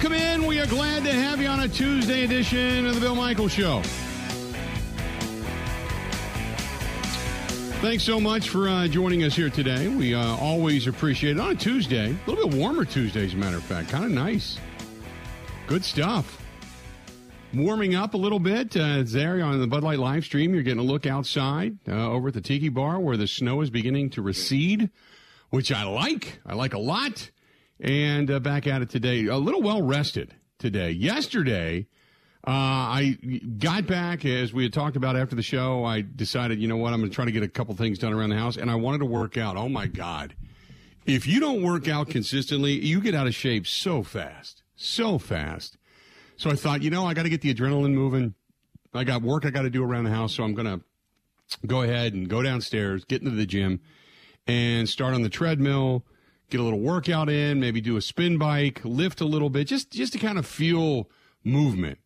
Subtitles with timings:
[0.00, 0.46] Welcome in.
[0.46, 3.82] We are glad to have you on a Tuesday edition of the Bill Michaels Show.
[7.80, 9.88] Thanks so much for uh, joining us here today.
[9.88, 12.10] We uh, always appreciate it on a Tuesday.
[12.12, 13.88] A little bit warmer Tuesday, as a matter of fact.
[13.88, 14.60] Kind of nice.
[15.66, 16.40] Good stuff.
[17.52, 18.76] Warming up a little bit.
[18.76, 22.28] Uh, there on the Bud Light live stream, you're getting a look outside uh, over
[22.28, 24.90] at the Tiki Bar where the snow is beginning to recede,
[25.50, 26.38] which I like.
[26.46, 27.32] I like a lot.
[27.80, 29.26] And uh, back at it today.
[29.26, 30.90] A little well rested today.
[30.90, 31.86] Yesterday,
[32.46, 33.18] uh, I
[33.58, 35.84] got back as we had talked about after the show.
[35.84, 38.12] I decided, you know what, I'm going to try to get a couple things done
[38.12, 39.56] around the house, and I wanted to work out.
[39.56, 40.34] Oh my God.
[41.06, 45.78] If you don't work out consistently, you get out of shape so fast, so fast.
[46.36, 48.34] So I thought, you know, I got to get the adrenaline moving.
[48.94, 50.80] I got work I got to do around the house, so I'm going to
[51.66, 53.80] go ahead and go downstairs, get into the gym,
[54.46, 56.04] and start on the treadmill,
[56.50, 59.90] get a little workout in, maybe do a spin bike, lift a little bit, just
[59.90, 61.08] just to kind of feel
[61.44, 61.98] movement.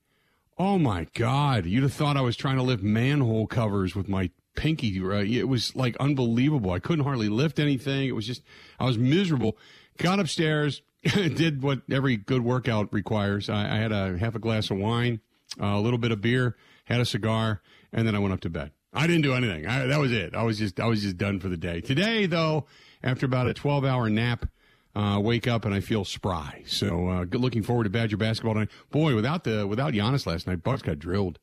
[0.59, 1.67] Oh my God.
[1.67, 5.01] You'd have thought I was trying to lift manhole covers with my pinky.
[5.01, 5.29] Right?
[5.29, 6.71] It was like unbelievable.
[6.71, 8.09] I couldn't hardly lift anything.
[8.09, 8.43] It was just,
[8.79, 9.57] I was miserable.
[9.99, 13.49] Got upstairs, did what every good workout requires.
[13.49, 15.21] I, I had a half a glass of wine,
[15.61, 17.63] uh, a little bit of beer, had a cigar,
[17.93, 18.73] and then I went up to bed.
[18.95, 19.67] I didn't do anything.
[19.67, 20.35] I, that was it.
[20.35, 21.81] I was just, I was just done for the day.
[21.81, 22.67] Today, though,
[23.03, 24.47] after about a 12 hour nap,
[24.95, 26.63] uh, wake up and I feel spry.
[26.67, 28.71] So uh, looking forward to Badger basketball tonight.
[28.91, 31.39] Boy, without the without Giannis last night, Bucks got drilled,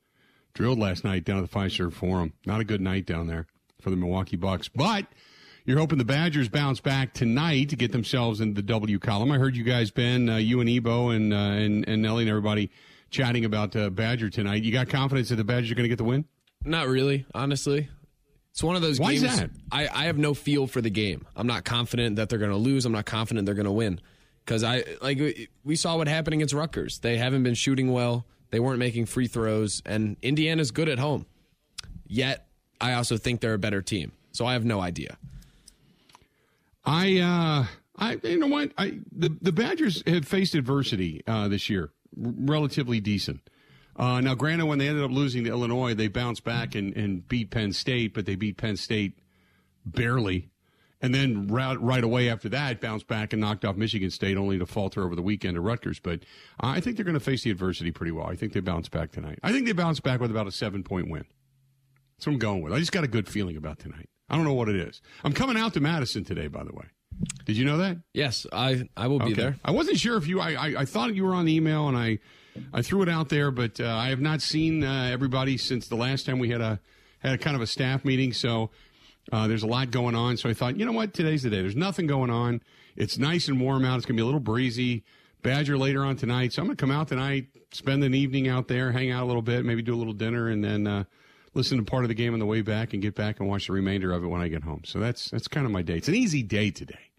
[0.53, 2.33] drilled last night down at the Fiserv Forum.
[2.45, 3.47] Not a good night down there
[3.81, 5.05] for the Milwaukee Bucks, but.
[5.65, 9.29] You're hoping the Badgers bounce back tonight to get themselves in the W column.
[9.31, 12.29] I heard you guys, Ben, uh, you and Ebo and, uh, and and Nelly and
[12.29, 12.71] everybody
[13.11, 14.63] chatting about uh, Badger tonight.
[14.63, 16.25] You got confidence that the Badgers are going to get the win?
[16.63, 17.89] Not really, honestly.
[18.59, 19.23] It's one of those Why games.
[19.23, 19.51] Is that?
[19.71, 21.25] I, I have no feel for the game.
[21.33, 22.85] I'm not confident that they're going to lose.
[22.85, 24.01] I'm not confident they're going to win.
[24.43, 26.99] Because I like we saw what happened against Rutgers.
[26.99, 28.25] They haven't been shooting well.
[28.49, 31.25] They weren't making free throws, and Indiana's good at home.
[32.05, 32.49] Yet,
[32.81, 34.11] I also think they're a better team.
[34.33, 35.17] So I have no idea.
[36.83, 38.73] I, uh, I, you know what?
[38.77, 43.39] I the the Badgers have faced adversity uh, this year, relatively decent.
[43.99, 47.27] Uh, now, granted, when they ended up losing to Illinois, they bounced back and, and
[47.27, 49.19] beat Penn State, but they beat Penn State
[49.85, 50.49] barely.
[51.01, 54.57] And then right, right away after that, bounced back and knocked off Michigan State, only
[54.59, 55.99] to falter over the weekend to Rutgers.
[55.99, 56.21] But
[56.59, 58.25] I think they're going to face the adversity pretty well.
[58.27, 59.39] I think they bounce back tonight.
[59.43, 61.25] I think they bounce back with about a seven point win.
[62.17, 62.73] That's what I'm going with.
[62.73, 64.09] I just got a good feeling about tonight.
[64.29, 65.01] I don't know what it is.
[65.23, 66.85] I'm coming out to Madison today, by the way.
[67.45, 67.97] Did you know that?
[68.13, 69.33] Yes, I I will be Okay.
[69.35, 69.55] there.
[69.63, 70.39] I wasn't sure if you.
[70.41, 72.19] I, I I thought you were on the email, and I
[72.73, 75.95] I threw it out there, but uh, I have not seen uh, everybody since the
[75.95, 76.79] last time we had a
[77.19, 78.33] had a kind of a staff meeting.
[78.33, 78.71] So
[79.31, 80.37] uh, there's a lot going on.
[80.37, 81.61] So I thought, you know what, today's the day.
[81.61, 82.61] There's nothing going on.
[82.95, 83.97] It's nice and warm out.
[83.97, 85.03] It's gonna be a little breezy.
[85.41, 88.91] Badger later on tonight, so I'm gonna come out tonight, spend an evening out there,
[88.91, 90.87] hang out a little bit, maybe do a little dinner, and then.
[90.87, 91.03] Uh,
[91.55, 93.67] Listen to part of the game on the way back, and get back and watch
[93.67, 94.83] the remainder of it when I get home.
[94.85, 95.97] So that's that's kind of my day.
[95.97, 97.09] It's an easy day today.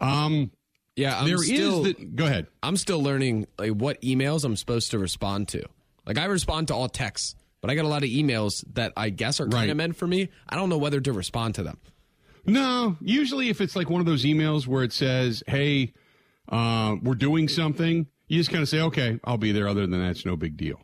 [0.00, 0.52] Um,
[0.98, 1.92] Yeah, I'm there is still the.
[1.94, 2.48] Go ahead.
[2.62, 5.62] I'm still learning like what emails I'm supposed to respond to.
[6.04, 9.10] Like I respond to all texts, but I got a lot of emails that I
[9.10, 9.70] guess are kind Right.
[9.70, 10.28] of meant for me.
[10.48, 11.78] I don't know whether to respond to them.
[12.46, 15.92] No, usually if it's like one of those emails where it says, "Hey,
[16.48, 20.00] uh, we're doing something," you just kind of say, "Okay, I'll be there." Other than
[20.00, 20.80] that, it's no big deal.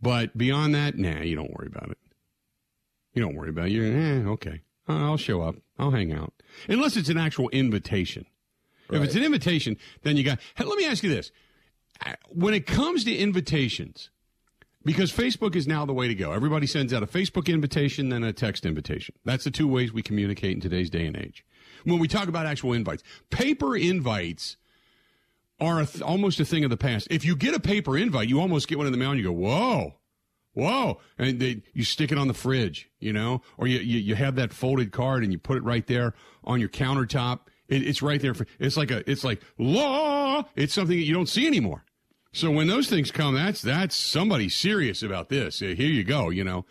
[0.00, 1.98] But beyond that, nah, you don't worry about it.
[3.14, 3.72] You don't worry about it.
[3.72, 5.56] You're, eh, okay, I'll show up.
[5.78, 6.32] I'll hang out,
[6.68, 8.26] unless it's an actual invitation.
[8.92, 10.40] If it's an invitation, then you got.
[10.54, 11.30] Hey, let me ask you this:
[12.28, 14.10] when it comes to invitations,
[14.84, 16.32] because Facebook is now the way to go.
[16.32, 19.14] Everybody sends out a Facebook invitation, then a text invitation.
[19.24, 21.44] That's the two ways we communicate in today's day and age.
[21.84, 24.56] When we talk about actual invites, paper invites
[25.60, 27.06] are a th- almost a thing of the past.
[27.10, 29.26] If you get a paper invite, you almost get one in the mail and you
[29.26, 29.94] go, whoa,
[30.54, 31.00] whoa.
[31.18, 34.36] And they, you stick it on the fridge, you know, or you, you, you have
[34.36, 36.14] that folded card and you put it right there
[36.44, 37.40] on your countertop.
[37.70, 38.34] It, it's right there.
[38.34, 40.44] For, it's like a, it's like law.
[40.56, 41.84] It's something that you don't see anymore.
[42.32, 45.60] So when those things come, that's that's somebody serious about this.
[45.60, 46.66] Here you go, you know.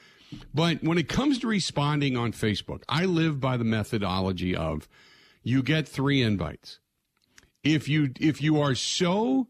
[0.54, 4.88] But when it comes to responding on Facebook, I live by the methodology of
[5.42, 6.80] you get three invites.
[7.64, 9.48] If you if you are so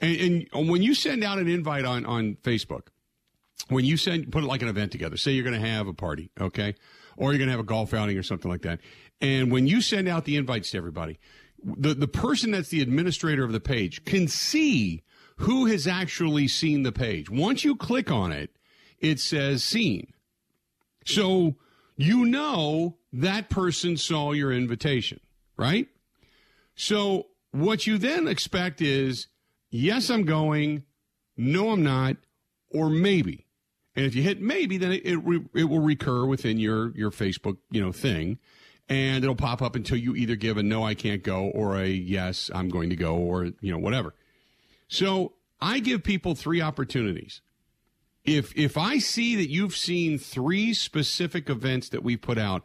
[0.00, 2.88] and, and when you send out an invite on on Facebook,
[3.68, 5.94] when you send put it like an event together, say you're going to have a
[5.94, 6.74] party, okay,
[7.16, 8.80] or you're going to have a golf outing or something like that,
[9.20, 11.18] and when you send out the invites to everybody,
[11.62, 15.02] the the person that's the administrator of the page can see
[15.38, 17.30] who has actually seen the page.
[17.30, 18.50] Once you click on it,
[18.98, 20.12] it says seen.
[21.04, 21.56] So
[21.96, 25.20] you know that person saw your invitation,
[25.56, 25.88] right?
[26.74, 29.28] So what you then expect is
[29.70, 30.84] yes, I'm going,
[31.36, 32.16] no, I'm not,
[32.70, 33.46] or maybe.
[33.96, 37.10] And if you hit maybe, then it, it, re, it will recur within your, your
[37.10, 38.38] Facebook, you know, thing.
[38.88, 41.86] And it'll pop up until you either give a no, I can't go, or a
[41.86, 44.14] yes, I'm going to go, or, you know, whatever.
[44.88, 47.42] So I give people three opportunities.
[48.24, 52.62] If, if I see that you've seen three specific events that we put out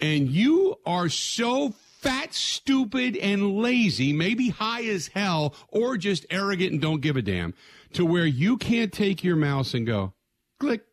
[0.00, 6.72] and you are so fat, stupid, and lazy, maybe high as hell, or just arrogant
[6.72, 7.54] and don't give a damn,
[7.92, 10.12] to where you can't take your mouse and go,
[10.60, 10.84] click.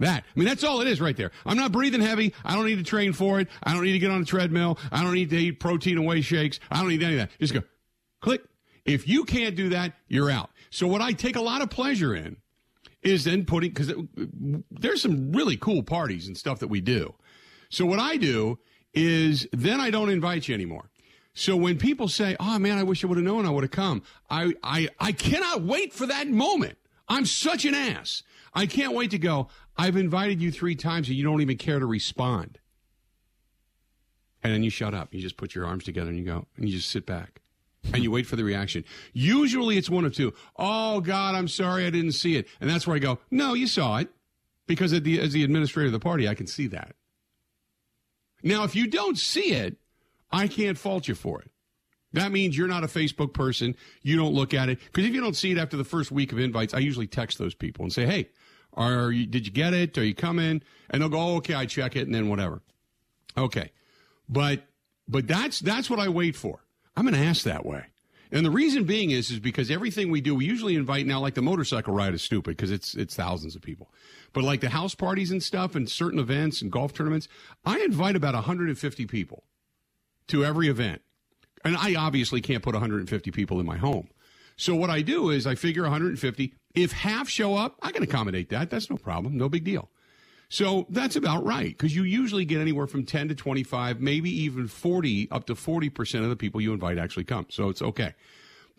[0.00, 0.24] That.
[0.24, 1.32] I mean, that's all it is right there.
[1.44, 2.32] I'm not breathing heavy.
[2.44, 3.48] I don't need to train for it.
[3.64, 4.78] I don't need to get on a treadmill.
[4.92, 6.60] I don't need to eat protein whey shakes.
[6.70, 7.38] I don't need any of that.
[7.40, 7.62] Just go,
[8.20, 8.42] click.
[8.84, 10.50] If you can't do that, you're out.
[10.70, 12.36] So what I take a lot of pleasure in
[13.02, 13.92] is then putting, because
[14.70, 17.14] there's some really cool parties and stuff that we do.
[17.68, 18.58] So what I do
[18.94, 20.90] is then I don't invite you anymore.
[21.34, 23.70] So when people say, "Oh man, I wish I would have known I would have
[23.70, 26.78] come," I, I I cannot wait for that moment.
[27.08, 28.22] I'm such an ass.
[28.54, 29.48] I can't wait to go.
[29.76, 32.58] I've invited you three times and you don't even care to respond.
[34.42, 35.12] And then you shut up.
[35.14, 37.40] You just put your arms together and you go and you just sit back
[37.92, 38.84] and you wait for the reaction.
[39.12, 40.34] Usually it's one of two.
[40.56, 42.46] Oh God, I'm sorry I didn't see it.
[42.60, 44.08] And that's where I go, no, you saw it.
[44.66, 46.94] Because the, as the administrator of the party, I can see that.
[48.42, 49.78] Now, if you don't see it,
[50.30, 51.50] I can't fault you for it.
[52.12, 53.76] That means you're not a Facebook person.
[54.02, 54.78] You don't look at it.
[54.80, 57.38] Because if you don't see it after the first week of invites, I usually text
[57.38, 58.30] those people and say, hey,
[58.72, 59.98] are you, did you get it?
[59.98, 60.62] Are you coming?
[60.90, 62.62] And they'll go, oh, okay, I check it and then whatever.
[63.36, 63.72] Okay.
[64.28, 64.62] But,
[65.06, 66.64] but that's, that's what I wait for.
[66.96, 67.84] I'm going to ask that way.
[68.30, 71.34] And the reason being is, is because everything we do, we usually invite now, like
[71.34, 73.90] the motorcycle ride is stupid because it's, it's thousands of people.
[74.32, 77.28] But like the house parties and stuff and certain events and golf tournaments,
[77.64, 79.44] I invite about 150 people
[80.26, 81.00] to every event.
[81.64, 84.08] And I obviously can't put 150 people in my home.
[84.56, 86.54] So what I do is I figure 150.
[86.74, 88.70] If half show up, I can accommodate that.
[88.70, 89.36] That's no problem.
[89.36, 89.88] No big deal.
[90.48, 94.66] So that's about right because you usually get anywhere from 10 to 25, maybe even
[94.66, 97.46] 40, up to 40% of the people you invite actually come.
[97.50, 98.14] So it's okay.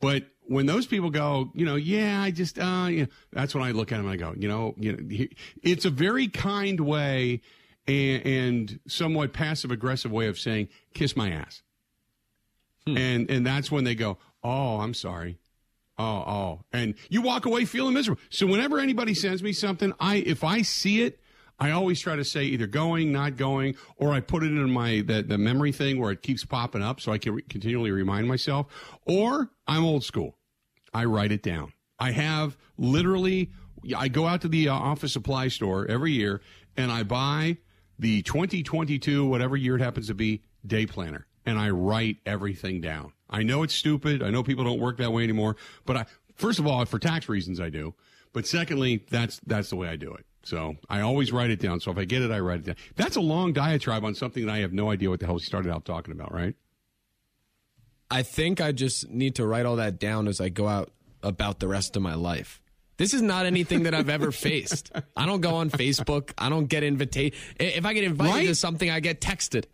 [0.01, 2.89] But when those people go, you know, yeah, I just, uh,
[3.31, 5.25] that's when I look at them and I go, you know, you know,
[5.61, 7.41] it's a very kind way
[7.87, 11.61] and, and somewhat passive aggressive way of saying, kiss my ass.
[12.87, 12.97] Hmm.
[12.97, 15.39] And, and that's when they go, oh, I'm sorry.
[15.97, 16.61] Oh, oh.
[16.71, 18.21] And you walk away feeling miserable.
[18.29, 21.19] So whenever anybody sends me something, I, if I see it,
[21.59, 25.03] I always try to say either going, not going, or I put it in my
[25.05, 28.29] the, the memory thing where it keeps popping up so I can re- continually remind
[28.29, 28.67] myself.
[29.05, 30.37] Or I'm old school.
[30.93, 31.73] I write it down.
[31.99, 33.51] I have literally
[33.95, 36.41] I go out to the uh, office supply store every year
[36.77, 37.57] and I buy
[37.97, 43.13] the 2022 whatever year it happens to be day planner and I write everything down.
[43.29, 44.23] I know it's stupid.
[44.23, 45.55] I know people don't work that way anymore,
[45.85, 46.05] but I
[46.35, 47.93] first of all for tax reasons I do.
[48.33, 50.25] But secondly, that's that's the way I do it.
[50.43, 51.79] So I always write it down.
[51.79, 52.75] So if I get it, I write it down.
[52.95, 55.43] That's a long diatribe on something that I have no idea what the hell he
[55.43, 56.55] started out talking about, right?
[58.09, 60.91] I think I just need to write all that down as I go out
[61.21, 62.61] about the rest of my life.
[62.97, 64.91] This is not anything that I've ever faced.
[65.15, 66.31] I don't go on Facebook.
[66.37, 67.33] I don't get invited.
[67.59, 68.47] If I get invited right?
[68.47, 69.65] to something, I get texted.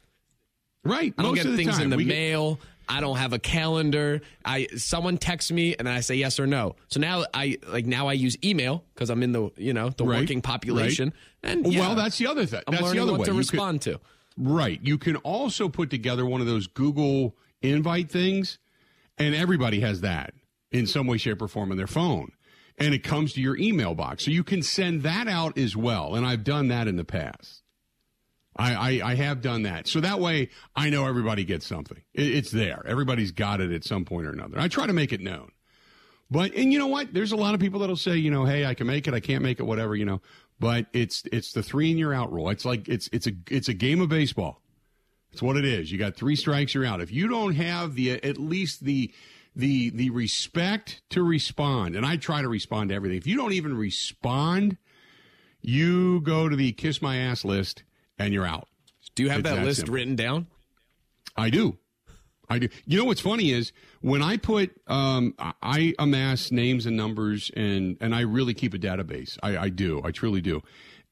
[0.86, 1.14] Right.
[1.18, 2.56] I don't Most get things in the we mail.
[2.56, 4.22] Get- I don't have a calendar.
[4.44, 6.76] I someone texts me and I say yes or no.
[6.88, 10.06] So now I like now I use email because I'm in the you know the
[10.06, 11.12] right, working population.
[11.44, 11.52] Right.
[11.52, 12.62] And yeah, well, that's the other thing.
[12.68, 14.00] I'm that's learning the other what way to you respond could, to.
[14.38, 14.80] Right.
[14.84, 18.60] You can also put together one of those Google invite things,
[19.18, 20.34] and everybody has that
[20.72, 22.32] in some way, shape, or form on their phone.
[22.78, 24.26] And it comes to your email box.
[24.26, 26.16] So you can send that out as well.
[26.16, 27.64] And I've done that in the past.
[28.56, 29.88] I, I, I, have done that.
[29.88, 32.02] So that way I know everybody gets something.
[32.14, 32.84] It, it's there.
[32.88, 34.60] Everybody's got it at some point or another.
[34.60, 35.52] I try to make it known.
[36.32, 37.14] But, and you know what?
[37.14, 39.20] There's a lot of people that'll say, you know, hey, I can make it, I
[39.20, 40.22] can't make it, whatever, you know.
[40.60, 42.50] But it's, it's the three and you're out rule.
[42.50, 44.62] It's like, it's, it's a, it's a game of baseball.
[45.32, 45.92] It's what it is.
[45.92, 47.02] You got three strikes, you're out.
[47.02, 49.14] If you don't have the, at least the,
[49.56, 53.18] the, the respect to respond, and I try to respond to everything.
[53.18, 54.78] If you don't even respond,
[55.62, 57.84] you go to the kiss my ass list
[58.18, 58.68] and you're out.
[59.16, 59.96] Do you have it's that, that, list simple.
[59.96, 60.48] written down?
[61.36, 61.78] I do.
[62.50, 62.70] I do.
[62.86, 67.98] You know what's funny is when I put, um, I amass names and numbers, and
[68.00, 69.38] and I really keep a database.
[69.42, 70.02] I, I do.
[70.04, 70.62] I truly do,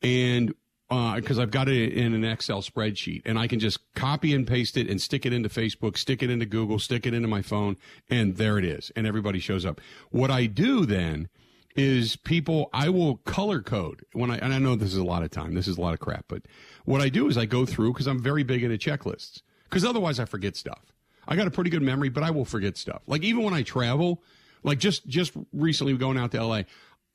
[0.02, 0.54] and
[0.90, 4.36] uh because uh, I've got it in an Excel spreadsheet, and I can just copy
[4.36, 7.28] and paste it and stick it into Facebook, stick it into Google, stick it into
[7.28, 7.78] my phone,
[8.10, 9.82] and there it is, and everybody shows up.
[10.12, 11.30] What I do then
[11.76, 15.24] is people I will color code when I and I know this is a lot
[15.24, 15.54] of time.
[15.54, 16.44] This is a lot of crap, but
[16.86, 20.20] what I do is I go through because I'm very big into checklists because otherwise
[20.20, 20.94] I forget stuff.
[21.28, 23.02] I got a pretty good memory, but I will forget stuff.
[23.08, 24.22] Like even when I travel,
[24.64, 26.64] Like just just recently going out to LA.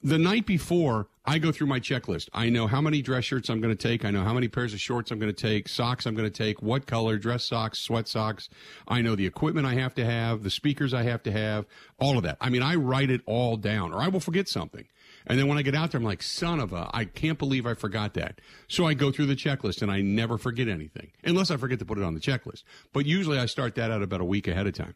[0.03, 2.29] The night before, I go through my checklist.
[2.33, 4.05] I know how many dress shirts I'm going to take.
[4.05, 6.45] I know how many pairs of shorts I'm going to take, socks I'm going to
[6.45, 8.49] take, what color, dress socks, sweat socks.
[8.87, 11.67] I know the equipment I have to have, the speakers I have to have,
[11.99, 12.37] all of that.
[12.41, 14.87] I mean, I write it all down or I will forget something.
[15.27, 17.67] And then when I get out there, I'm like, son of a, I can't believe
[17.67, 18.41] I forgot that.
[18.69, 21.85] So I go through the checklist and I never forget anything unless I forget to
[21.85, 22.63] put it on the checklist.
[22.93, 24.95] But usually I start that out about a week ahead of time.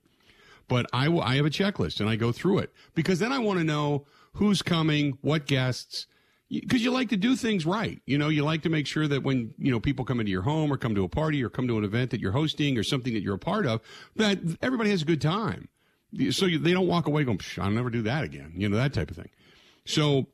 [0.69, 3.41] But I, will, I have a checklist and I go through it because then I
[3.41, 6.07] want to know who's coming, what guests,
[6.51, 8.01] because you like to do things right.
[8.05, 10.43] You know, you like to make sure that when, you know, people come into your
[10.43, 12.83] home or come to a party or come to an event that you're hosting or
[12.83, 13.81] something that you're a part of,
[14.17, 15.69] that everybody has a good time.
[16.31, 18.53] So you, they don't walk away going, I'll never do that again.
[18.55, 19.31] You know, that type of thing.
[19.87, 20.27] So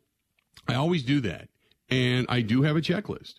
[0.67, 1.49] I always do that.
[1.89, 3.35] And I do have a checklist.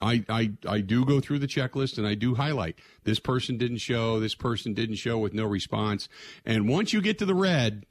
[0.00, 3.78] I, I, I do go through the checklist and I do highlight this person didn't
[3.78, 6.08] show, this person didn't show with no response.
[6.44, 7.86] And once you get to the red,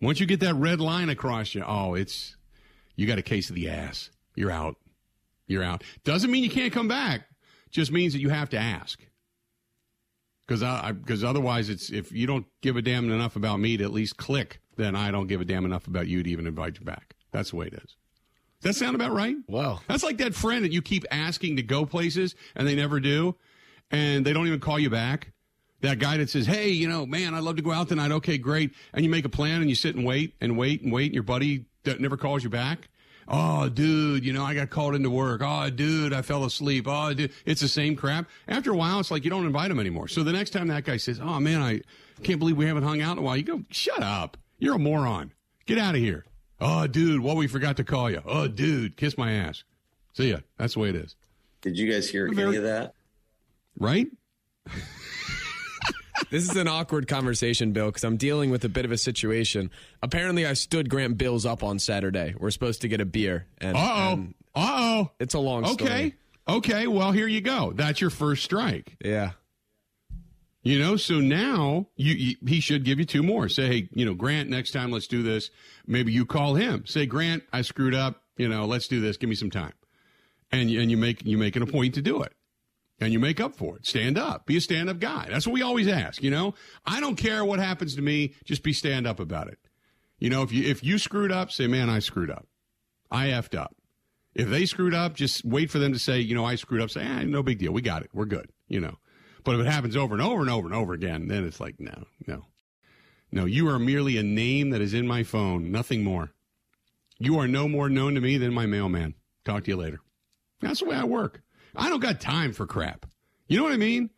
[0.00, 2.36] once you get that red line across you, oh, it's,
[2.96, 4.10] you got a case of the ass.
[4.34, 4.76] You're out.
[5.46, 5.82] You're out.
[6.04, 7.22] Doesn't mean you can't come back.
[7.70, 9.00] Just means that you have to ask.
[10.46, 13.84] Because I, because otherwise, it's if you don't give a damn enough about me to
[13.84, 16.78] at least click, then I don't give a damn enough about you to even invite
[16.78, 17.14] you back.
[17.30, 17.96] That's the way it is.
[18.60, 19.36] Does that sound about right?
[19.46, 22.98] Well, that's like that friend that you keep asking to go places and they never
[22.98, 23.36] do,
[23.90, 25.32] and they don't even call you back.
[25.80, 28.38] That guy that says, "Hey, you know, man, I'd love to go out tonight." Okay,
[28.38, 28.74] great.
[28.92, 31.14] And you make a plan and you sit and wait and wait and wait, and
[31.14, 32.88] your buddy that never calls you back.
[33.32, 35.40] Oh, dude, you know, I got called into work.
[35.44, 36.86] Oh, dude, I fell asleep.
[36.88, 38.28] Oh, dude, it's the same crap.
[38.48, 40.08] After a while, it's like you don't invite him anymore.
[40.08, 41.82] So the next time that guy says, "Oh man, I
[42.22, 44.36] can't believe we haven't hung out in a while," you go, "Shut up!
[44.58, 45.32] You're a moron.
[45.66, 46.24] Get out of here."
[46.60, 48.20] Oh, dude, well, we forgot to call you.
[48.26, 49.64] Oh, dude, kiss my ass.
[50.12, 50.38] See ya.
[50.58, 51.16] That's the way it is.
[51.62, 52.94] Did you guys hear Very, any of that?
[53.78, 54.08] Right?
[56.30, 59.70] this is an awkward conversation, Bill, because I'm dealing with a bit of a situation.
[60.02, 62.34] Apparently, I stood Grant Bills up on Saturday.
[62.38, 63.46] We're supposed to get a beer.
[63.58, 64.26] And, uh oh.
[64.54, 65.10] Uh oh.
[65.18, 65.72] It's a long okay.
[65.72, 65.90] story.
[65.90, 66.14] Okay.
[66.48, 66.86] Okay.
[66.86, 67.72] Well, here you go.
[67.74, 68.96] That's your first strike.
[69.04, 69.32] Yeah.
[70.62, 73.48] You know, so now you, you, he should give you two more.
[73.48, 75.48] Say, hey, you know, Grant, next time let's do this.
[75.86, 76.84] Maybe you call him.
[76.84, 78.22] Say, Grant, I screwed up.
[78.36, 79.16] You know, let's do this.
[79.16, 79.72] Give me some time.
[80.52, 82.32] And and you make you make it a point to do it.
[83.00, 83.86] And you make up for it.
[83.86, 84.44] Stand up.
[84.44, 85.26] Be a stand up guy.
[85.30, 86.54] That's what we always ask, you know?
[86.84, 89.58] I don't care what happens to me, just be stand up about it.
[90.18, 92.46] You know, if you if you screwed up, say, Man, I screwed up.
[93.10, 93.74] I effed up.
[94.34, 96.90] If they screwed up, just wait for them to say, you know, I screwed up.
[96.90, 97.72] Say, eh, no big deal.
[97.72, 98.10] We got it.
[98.12, 98.50] We're good.
[98.68, 98.98] You know.
[99.42, 101.80] But if it happens over and over and over and over again, then it's like,
[101.80, 102.44] no, no.
[103.32, 106.32] No, you are merely a name that is in my phone, nothing more.
[107.18, 109.14] You are no more known to me than my mailman.
[109.44, 110.00] Talk to you later.
[110.60, 111.42] That's the way I work.
[111.74, 113.06] I don't got time for crap.
[113.48, 114.10] You know what I mean?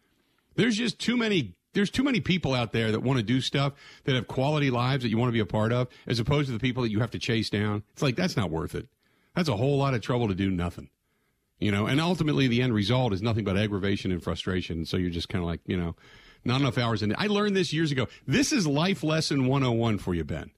[0.56, 3.72] There's just too many there's too many people out there that want to do stuff
[4.04, 6.52] that have quality lives that you want to be a part of as opposed to
[6.52, 7.82] the people that you have to chase down.
[7.94, 8.88] It's like that's not worth it.
[9.34, 10.90] That's a whole lot of trouble to do nothing
[11.62, 14.84] you know, and ultimately the end result is nothing but aggravation and frustration.
[14.84, 15.94] So you're just kind of like, you know,
[16.44, 17.14] not enough hours in.
[17.16, 18.08] I learned this years ago.
[18.26, 20.50] This is life lesson 101 for you, Ben.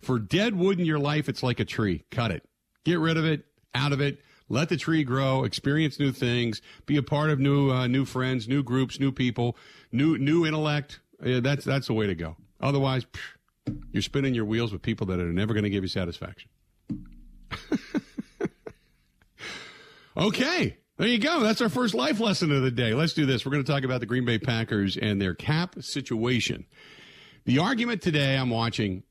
[0.00, 2.04] For dead wood in your life, it's like a tree.
[2.12, 2.48] Cut it.
[2.84, 4.20] Get rid of it, out of it.
[4.48, 8.48] Let the tree grow, experience new things, be a part of new uh, new friends,
[8.48, 9.56] new groups, new people,
[9.92, 11.00] new new intellect.
[11.22, 12.36] Yeah, that's that's the way to go.
[12.60, 13.06] Otherwise,
[13.92, 16.50] you're spinning your wheels with people that are never going to give you satisfaction.
[20.18, 20.76] Okay.
[20.96, 21.40] There you go.
[21.40, 22.92] That's our first life lesson of the day.
[22.92, 23.46] Let's do this.
[23.46, 26.66] We're going to talk about the Green Bay Packers and their cap situation.
[27.44, 29.04] The argument today I'm watching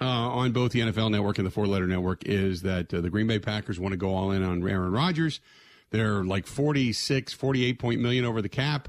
[0.00, 3.10] uh, on both the NFL Network and the Four Letter Network is that uh, the
[3.10, 5.40] Green Bay Packers want to go all in on Aaron Rodgers.
[5.90, 8.88] They're like 46, 48 point million over the cap.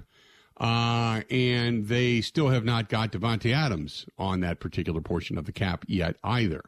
[0.58, 5.52] Uh, and they still have not got Davante Adams on that particular portion of the
[5.52, 6.62] cap yet either.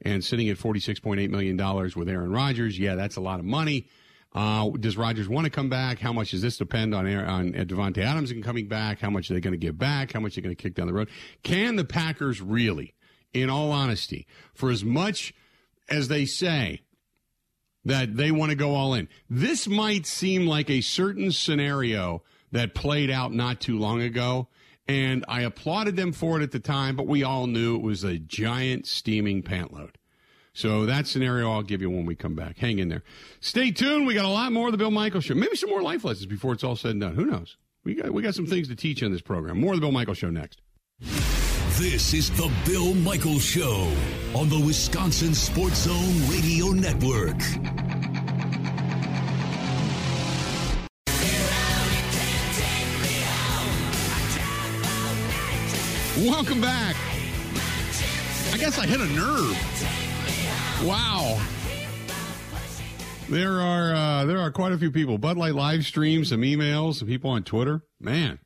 [0.00, 1.56] And sitting at $46.8 million
[1.96, 3.88] with Aaron Rodgers, yeah, that's a lot of money.
[4.34, 5.98] Uh, does Rodgers want to come back?
[5.98, 9.00] How much does this depend on on Davante Adams and coming back?
[9.00, 10.12] How much are they going to give back?
[10.12, 11.10] How much are they going to kick down the road?
[11.42, 12.94] Can the Packers really,
[13.32, 15.34] in all honesty, for as much
[15.88, 16.80] as they say
[17.84, 22.22] that they want to go all in, this might seem like a certain scenario
[22.52, 24.48] that played out not too long ago.
[24.88, 28.04] And I applauded them for it at the time, but we all knew it was
[28.04, 29.96] a giant steaming pantload.
[30.54, 32.58] So that scenario I'll give you when we come back.
[32.58, 33.02] Hang in there.
[33.40, 34.06] Stay tuned.
[34.06, 35.34] We got a lot more of the Bill Michaels Show.
[35.34, 37.14] Maybe some more life lessons before it's all said and done.
[37.14, 37.56] Who knows?
[37.84, 39.58] We got we got some things to teach on this program.
[39.58, 40.60] More of the Bill Michaels Show next.
[41.82, 43.92] This is the Bill Michaels Show
[44.36, 47.36] on the Wisconsin Sports Zone Radio Network.
[56.24, 56.94] Welcome back.
[58.52, 60.86] I guess I hit a nerve.
[60.86, 61.44] Wow.
[63.28, 65.18] There are uh, there are quite a few people.
[65.18, 67.82] Bud Light live streams, some emails, some people on Twitter.
[67.98, 68.38] Man,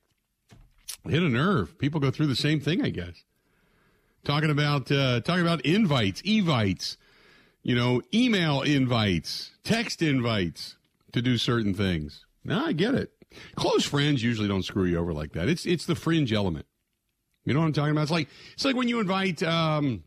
[1.09, 1.79] hit a nerve.
[1.79, 3.25] People go through the same thing, I guess.
[4.25, 6.97] Talking about uh, talking about invites, evites,
[7.63, 10.77] you know, email invites, text invites
[11.13, 12.25] to do certain things.
[12.45, 13.13] Now I get it.
[13.55, 15.49] Close friends usually don't screw you over like that.
[15.49, 16.67] It's it's the fringe element.
[17.45, 18.03] You know what I'm talking about?
[18.03, 20.03] It's like it's like when you invite um,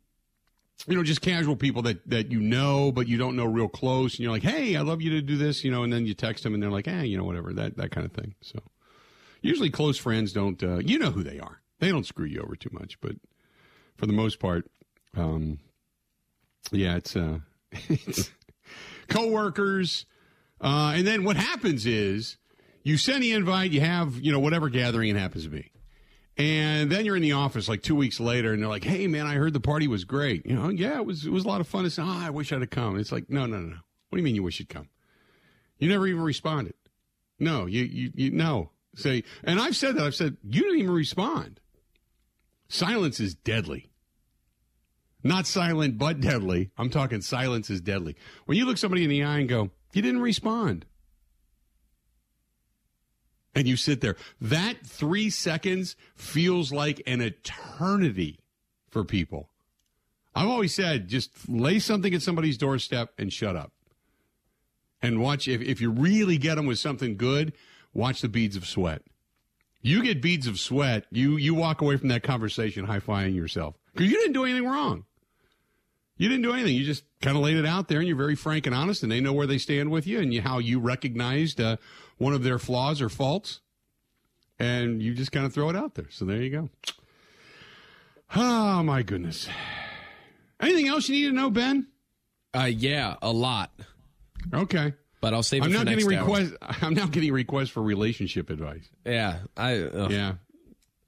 [0.88, 4.13] you know, just casual people that that you know but you don't know real close
[4.13, 6.13] and you're like, "Hey, I'd love you to do this," you know, and then you
[6.13, 8.36] text them and they're like, "Eh, you know, whatever." That that kind of thing.
[8.41, 8.60] So
[9.41, 11.62] usually close friends don't uh, you know who they are.
[11.79, 13.15] They don't screw you over too much, but
[13.96, 14.69] for the most part
[15.17, 15.60] um
[16.72, 17.39] yeah, it's uh
[17.72, 18.31] it's
[19.08, 20.05] coworkers
[20.62, 22.38] uh and then what happens is
[22.84, 25.72] you send the invite, you have, you know, whatever gathering it happens to be.
[26.38, 29.27] And then you're in the office like two weeks later, and they're like, "Hey, man,
[29.27, 30.46] I heard the party was great.
[30.46, 31.25] You know, yeah, it was.
[31.25, 32.98] It was a lot of fun." It's, oh, I wish I'd have come.
[32.98, 33.75] It's like, no, no, no.
[34.08, 34.88] What do you mean you wish you'd come?
[35.79, 36.75] You never even responded.
[37.39, 38.72] No, you, you, you no.
[38.96, 40.05] Say, and I've said that.
[40.05, 41.60] I've said you didn't even respond.
[42.67, 43.89] Silence is deadly.
[45.24, 46.72] Not silent, but deadly.
[46.77, 48.15] I'm talking silence is deadly.
[48.46, 50.86] When you look somebody in the eye and go, "You didn't respond,"
[53.53, 54.15] and you sit there.
[54.39, 58.39] That three seconds feels like an eternity
[58.89, 59.50] for people.
[60.36, 63.74] I've always said just lay something at somebody's doorstep and shut up.
[65.01, 67.53] And watch, if, if you really get them with something good,
[67.93, 69.01] watch the beads of sweat.
[69.81, 73.75] You get beads of sweat, you, you walk away from that conversation high fiving yourself
[73.93, 75.05] because you didn't do anything wrong.
[76.17, 76.75] You didn't do anything.
[76.75, 79.12] You just kind of laid it out there, and you're very frank and honest, and
[79.12, 81.77] they know where they stand with you and you, how you recognized uh,
[82.18, 83.61] one of their flaws or faults,
[84.59, 86.07] and you just kind of throw it out there.
[86.09, 86.70] So there you go.
[88.35, 89.48] Oh my goodness.
[90.59, 91.87] Anything else you need to know, Ben?
[92.53, 93.72] Uh, yeah, a lot.
[94.53, 94.94] Okay.
[95.22, 96.25] But I'll save it I'm now getting hour.
[96.25, 96.53] request.
[96.82, 98.90] I'm now getting requests for relationship advice.
[99.05, 99.75] Yeah, I.
[100.10, 100.34] Yeah.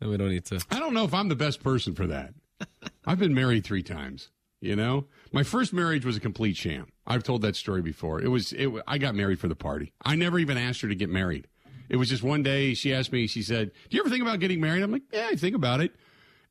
[0.01, 0.59] we don't need to.
[0.69, 2.33] I don't know if I'm the best person for that.
[3.05, 4.29] I've been married three times.
[4.59, 6.87] You know, my first marriage was a complete sham.
[7.07, 8.21] I've told that story before.
[8.21, 8.53] It was.
[8.53, 8.69] It.
[8.87, 9.91] I got married for the party.
[10.03, 11.47] I never even asked her to get married.
[11.89, 13.25] It was just one day she asked me.
[13.27, 15.81] She said, "Do you ever think about getting married?" I'm like, "Yeah, I think about
[15.81, 15.95] it."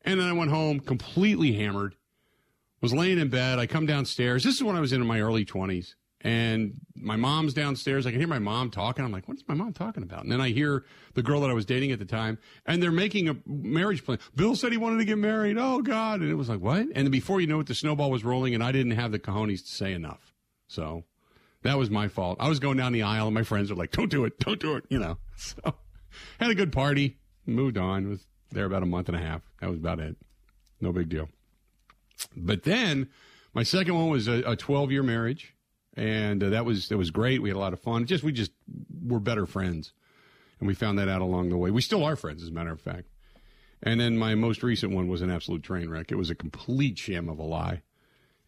[0.02, 1.94] And then I went home completely hammered.
[2.80, 3.58] Was laying in bed.
[3.58, 4.42] I come downstairs.
[4.42, 5.94] This is when I was in my early 20s.
[6.22, 8.06] And my mom's downstairs.
[8.06, 9.04] I can hear my mom talking.
[9.04, 10.22] I'm like, what is my mom talking about?
[10.22, 12.92] And then I hear the girl that I was dating at the time, and they're
[12.92, 14.18] making a marriage plan.
[14.36, 15.56] Bill said he wanted to get married.
[15.58, 16.20] Oh, God.
[16.20, 16.86] And it was like, what?
[16.94, 19.62] And before you know it, the snowball was rolling, and I didn't have the cojones
[19.62, 20.34] to say enough.
[20.68, 21.04] So
[21.62, 22.36] that was my fault.
[22.38, 24.38] I was going down the aisle, and my friends were like, don't do it.
[24.40, 24.84] Don't do it.
[24.88, 25.18] You know.
[25.36, 25.74] So
[26.38, 29.40] had a good party, moved on, was there about a month and a half.
[29.60, 30.16] That was about it.
[30.80, 31.28] No big deal.
[32.36, 33.08] But then
[33.54, 35.54] my second one was a 12 year marriage,
[35.96, 37.42] and uh, that was that was great.
[37.42, 38.06] We had a lot of fun.
[38.06, 38.52] Just we just
[39.02, 39.92] were better friends,
[40.58, 41.70] and we found that out along the way.
[41.70, 43.08] We still are friends, as a matter of fact.
[43.82, 46.12] And then my most recent one was an absolute train wreck.
[46.12, 47.82] It was a complete sham of a lie,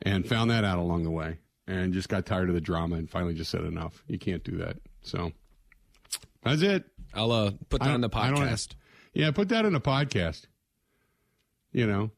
[0.02, 3.08] and found that out along the way, and just got tired of the drama, and
[3.10, 4.04] finally just said enough.
[4.06, 4.76] You can't do that.
[5.02, 5.32] So
[6.42, 6.84] that's it.
[7.14, 8.74] I'll uh, put that I on the don't- I don't- podcast.
[9.14, 10.44] Yeah, put that in a podcast.
[11.72, 12.10] You know,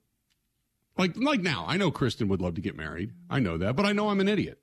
[0.99, 3.13] like like now, I know Kristen would love to get married.
[3.31, 4.61] I know that, but I know I'm an idiot.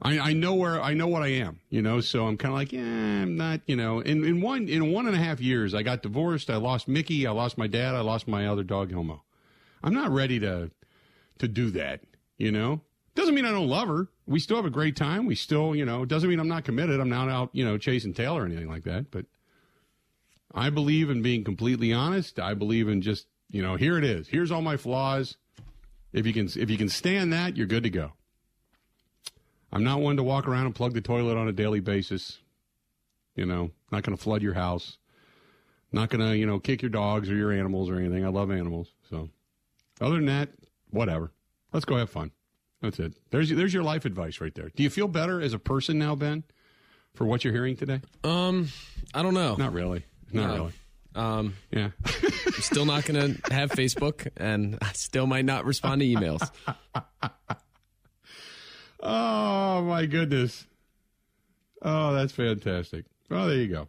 [0.00, 2.00] I, I know where I know what I am, you know.
[2.00, 4.00] So I'm kind of like, yeah, I'm not, you know.
[4.00, 6.50] In in one in one and a half years, I got divorced.
[6.50, 7.26] I lost Mickey.
[7.26, 7.94] I lost my dad.
[7.94, 9.22] I lost my other dog, Homo.
[9.82, 10.70] I'm not ready to
[11.38, 12.02] to do that,
[12.36, 12.80] you know.
[13.14, 14.08] Doesn't mean I don't love her.
[14.26, 15.26] We still have a great time.
[15.26, 17.00] We still, you know, doesn't mean I'm not committed.
[17.00, 19.10] I'm not out, you know, chasing tail or anything like that.
[19.10, 19.26] But
[20.54, 22.38] I believe in being completely honest.
[22.38, 24.28] I believe in just, you know, here it is.
[24.28, 25.36] Here's all my flaws.
[26.12, 28.12] If you can if you can stand that, you're good to go.
[29.72, 32.38] I'm not one to walk around and plug the toilet on a daily basis.
[33.36, 34.98] You know, not going to flood your house.
[35.92, 38.24] Not going to, you know, kick your dogs or your animals or anything.
[38.24, 38.88] I love animals.
[39.10, 39.28] So,
[40.00, 40.50] other than that,
[40.90, 41.30] whatever.
[41.72, 42.30] Let's go have fun.
[42.82, 43.14] That's it.
[43.30, 44.70] There's there's your life advice right there.
[44.74, 46.44] Do you feel better as a person now, Ben,
[47.14, 48.00] for what you're hearing today?
[48.24, 48.68] Um,
[49.14, 49.54] I don't know.
[49.56, 50.04] Not really.
[50.32, 50.54] Not No.
[50.54, 50.72] really.
[51.14, 51.90] Um, Yeah.
[52.46, 56.48] I'm still not going to have Facebook, and I still might not respond to emails.
[59.00, 60.66] Oh my goodness.
[61.82, 63.04] Oh, that's fantastic.
[63.30, 63.88] Oh, there you go.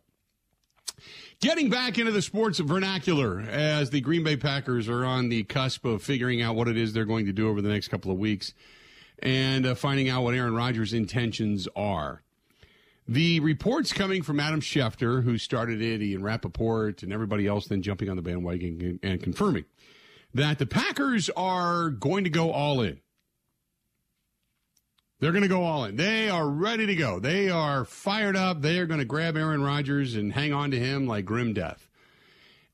[1.39, 5.86] Getting back into the sports vernacular as the Green Bay Packers are on the cusp
[5.86, 8.17] of figuring out what it is they're going to do over the next couple of
[8.17, 8.54] weeks
[9.19, 12.22] and uh, finding out what Aaron Rodgers' intentions are.
[13.08, 17.82] The reports coming from Adam Schefter, who started it, Ian Rapoport, and everybody else then
[17.82, 19.65] jumping on the bandwagon and, and confirming
[20.34, 23.00] that the Packers are going to go all in.
[25.19, 25.97] They're going to go all in.
[25.97, 27.19] They are ready to go.
[27.19, 28.62] They are fired up.
[28.62, 31.88] They are going to grab Aaron Rodgers and hang on to him like grim death.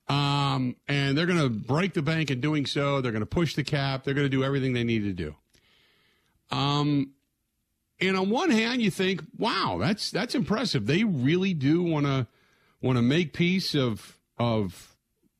[0.07, 3.01] Um, and they're going to break the bank in doing so.
[3.01, 4.03] They're going to push the cap.
[4.03, 5.35] They're going to do everything they need to do.
[6.51, 7.13] Um,
[7.99, 10.85] and on one hand, you think, wow, that's that's impressive.
[10.85, 12.27] They really do want to
[12.81, 14.95] want to make peace of of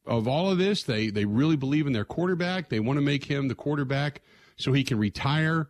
[0.07, 0.81] of all of this.
[0.81, 2.69] They they really believe in their quarterback.
[2.69, 4.21] They want to make him the quarterback
[4.57, 5.69] so he can retire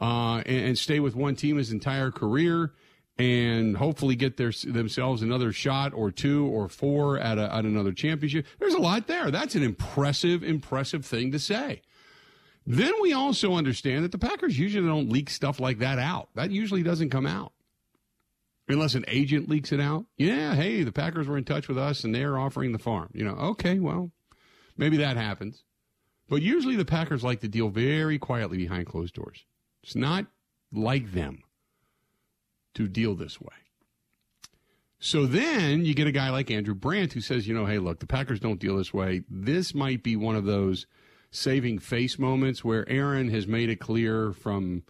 [0.00, 2.72] uh, and, and, stay with one team his entire career
[3.16, 7.92] and hopefully get their, themselves another shot or two or four at, a, at another
[7.92, 8.44] championship.
[8.58, 9.30] There's a lot there.
[9.30, 11.82] That's an impressive, impressive thing to say.
[12.66, 16.28] Then we also understand that the Packers usually don't leak stuff like that out.
[16.34, 17.52] That usually doesn't come out.
[18.66, 20.06] Unless an agent leaks it out.
[20.16, 23.10] Yeah, hey, the Packers were in touch with us and they're offering the farm.
[23.12, 24.10] You know, okay, well,
[24.78, 25.62] maybe that happens.
[26.28, 29.44] But usually the Packers like to deal very quietly behind closed doors.
[29.84, 30.26] It's not
[30.72, 31.42] like them
[32.74, 33.52] to deal this way.
[34.98, 38.00] So then you get a guy like Andrew Brandt who says, you know, hey, look,
[38.00, 39.22] the Packers don't deal this way.
[39.28, 40.86] This might be one of those
[41.30, 44.84] saving face moments where Aaron has made it clear from,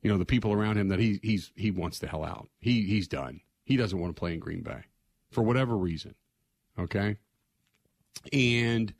[0.00, 2.48] you know, the people around him that he he's he wants the hell out.
[2.58, 3.42] He he's done.
[3.64, 4.84] He doesn't want to play in Green Bay
[5.30, 6.14] for whatever reason.
[6.78, 7.18] Okay.
[8.32, 8.94] And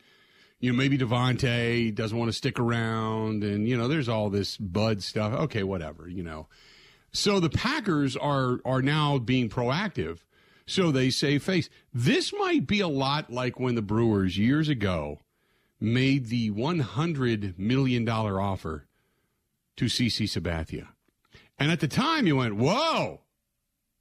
[0.60, 4.56] you know, maybe Davante doesn't want to stick around, and you know, there's all this
[4.56, 5.32] Bud stuff.
[5.32, 6.46] Okay, whatever, you know.
[7.12, 10.18] So the Packers are are now being proactive.
[10.66, 11.68] So they save face.
[11.92, 15.18] This might be a lot like when the Brewers years ago
[15.80, 18.86] made the $100 million offer
[19.76, 20.88] to CC Sabathia.
[21.58, 23.22] And at the time, you went, whoa,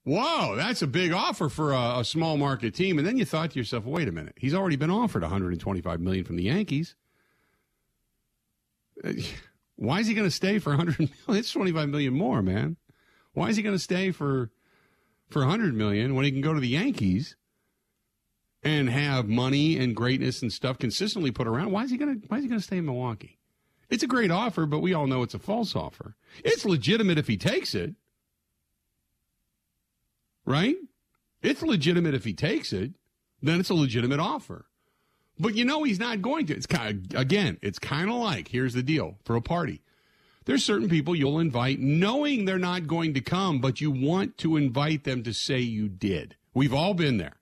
[0.09, 2.97] whoa, that's a big offer for a, a, small market team.
[2.97, 6.25] And then you thought to yourself, wait a minute, he's already been offered 125 million
[6.25, 6.95] from the Yankees.
[9.03, 9.13] Uh,
[9.75, 11.13] why is he going to stay for 100 million?
[11.29, 12.77] It's 25 million more, man.
[13.33, 14.49] Why is he going to stay for
[15.29, 17.35] for 100 million when he can go to the Yankees
[18.63, 21.71] and have money and greatness and stuff consistently put around?
[21.71, 23.37] Why is he going to why is he going to stay in Milwaukee?
[23.89, 26.15] It's a great offer, but we all know it's a false offer.
[26.43, 27.95] It's legitimate if he takes it
[30.49, 30.75] right?
[31.41, 32.91] It's legitimate if he takes it,
[33.41, 34.65] then it's a legitimate offer.
[35.39, 36.55] But you know he's not going to.
[36.55, 39.81] It's kind of, again, it's kind of like here's the deal for a party.
[40.43, 44.57] There's certain people you'll invite knowing they're not going to come, but you want to
[44.57, 46.35] invite them to say you did.
[46.53, 47.35] We've all been there.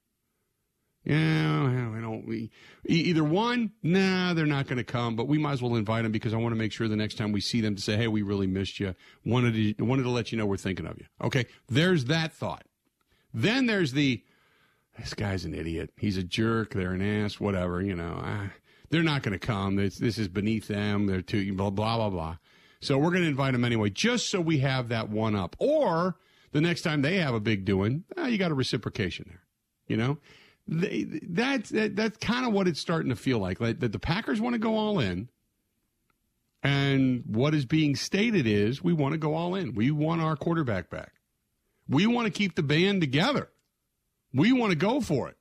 [1.05, 2.27] Yeah, we don't.
[2.27, 2.51] We
[2.85, 6.11] either one, nah, they're not going to come, but we might as well invite them
[6.11, 8.09] because I want to make sure the next time we see them to say, hey,
[8.09, 8.93] we really missed you.
[9.25, 11.05] Wanted to wanted to let you know we're thinking of you.
[11.21, 12.65] Okay, there's that thought.
[13.37, 14.23] Then there's the
[14.97, 15.91] this guy's an idiot.
[15.95, 16.73] He's a jerk.
[16.73, 17.39] They're an ass.
[17.39, 17.83] Whatever.
[17.83, 18.47] You know, uh,
[18.89, 19.77] they're not going to come.
[19.77, 21.05] It's, this is beneath them.
[21.05, 22.37] They're too blah blah blah blah.
[22.81, 25.55] So we're going to invite them anyway, just so we have that one up.
[25.59, 26.15] Or
[26.51, 29.43] the next time they have a big doing, uh, you got a reciprocation there.
[29.87, 30.17] You know,
[30.67, 33.61] they, that's that, that's kind of what it's starting to feel like.
[33.61, 35.29] Like that the Packers want to go all in.
[36.63, 39.75] And what is being stated is we want to go all in.
[39.75, 41.13] We want our quarterback back.
[41.89, 43.49] We want to keep the band together.
[44.33, 45.37] We want to go for it.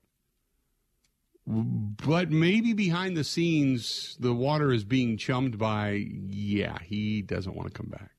[1.47, 7.73] But maybe behind the scenes, the water is being chummed by, yeah, he doesn't want
[7.73, 8.11] to come back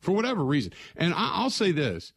[0.00, 0.72] for whatever reason.
[0.96, 2.12] And I'll say this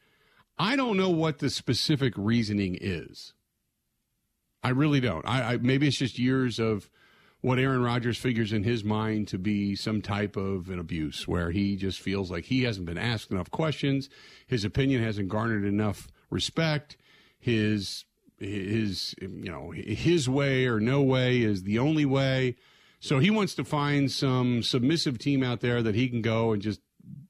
[0.58, 3.34] I don't know what the specific reasoning is.
[4.64, 5.28] I really don't.
[5.28, 6.90] I, I maybe it's just years of
[7.42, 11.52] what Aaron Rodgers figures in his mind to be some type of an abuse where
[11.52, 14.10] he just feels like he hasn't been asked enough questions,
[14.46, 16.98] his opinion hasn't garnered enough respect,
[17.40, 18.06] his
[18.38, 22.56] his you know his way or no way is the only way.
[23.00, 26.62] So he wants to find some submissive team out there that he can go and
[26.62, 26.82] just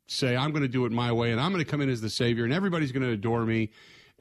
[0.07, 2.01] say I'm going to do it my way and I'm going to come in as
[2.01, 3.71] the savior and everybody's going to adore me.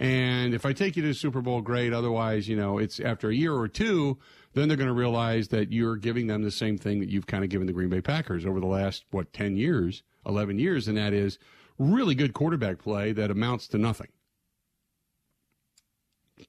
[0.00, 1.92] And if I take you to the Super Bowl, great.
[1.92, 4.18] Otherwise, you know, it's after a year or two
[4.54, 7.44] then they're going to realize that you're giving them the same thing that you've kind
[7.44, 10.96] of given the Green Bay Packers over the last, what, 10 years, 11 years, and
[10.96, 11.38] that is
[11.78, 14.08] really good quarterback play that amounts to nothing.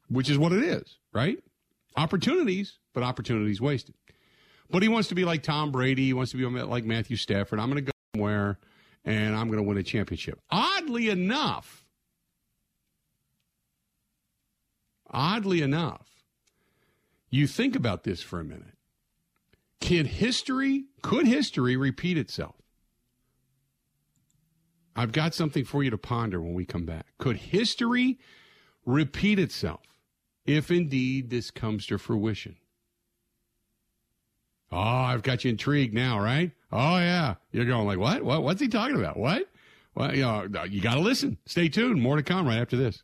[0.10, 1.38] Which is what it is, right?
[1.96, 3.96] Opportunities, but opportunities wasted.
[4.70, 6.06] But he wants to be like Tom Brady.
[6.06, 7.60] He wants to be like Matthew Stafford.
[7.60, 8.58] I'm going to go somewhere
[9.04, 10.40] and I'm going to win a championship.
[10.50, 11.81] Oddly enough,
[15.12, 16.08] oddly enough,
[17.30, 18.78] you think about this for a minute.
[19.80, 22.56] Can history, could history repeat itself?
[24.96, 27.06] I've got something for you to ponder when we come back.
[27.18, 28.20] Could history
[28.86, 29.82] repeat itself
[30.46, 32.58] if indeed this comes to fruition?
[34.72, 36.52] Oh, I've got you intrigued now, right?
[36.72, 37.36] Oh yeah.
[37.52, 38.24] You're going like, what?
[38.24, 38.44] What?
[38.44, 39.18] What's he talking about?
[39.18, 39.50] What?
[39.96, 41.38] Well, you know, you got to listen.
[41.46, 42.02] Stay tuned.
[42.02, 43.04] More to come right after this.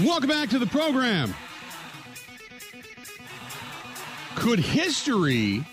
[0.00, 1.32] Welcome back to the program.
[4.34, 5.64] Could history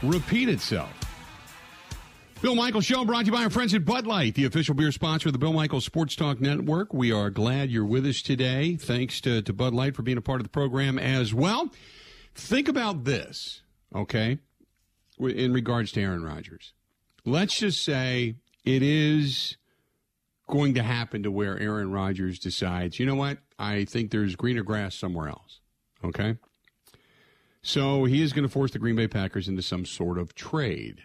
[0.00, 0.92] repeat itself?
[2.40, 4.92] Bill Michaels Show brought to you by our friends at Bud Light, the official beer
[4.92, 6.94] sponsor of the Bill Michaels Sports Talk Network.
[6.94, 8.76] We are glad you're with us today.
[8.76, 11.72] Thanks to, to Bud Light for being a part of the program as well.
[12.36, 14.38] Think about this, okay,
[15.18, 16.74] in regards to Aaron Rodgers.
[17.24, 19.56] Let's just say it is
[20.48, 23.38] going to happen to where Aaron Rodgers decides, you know what?
[23.58, 25.60] I think there's greener grass somewhere else.
[26.02, 26.36] Okay?
[27.62, 31.02] So he is going to force the Green Bay Packers into some sort of trade.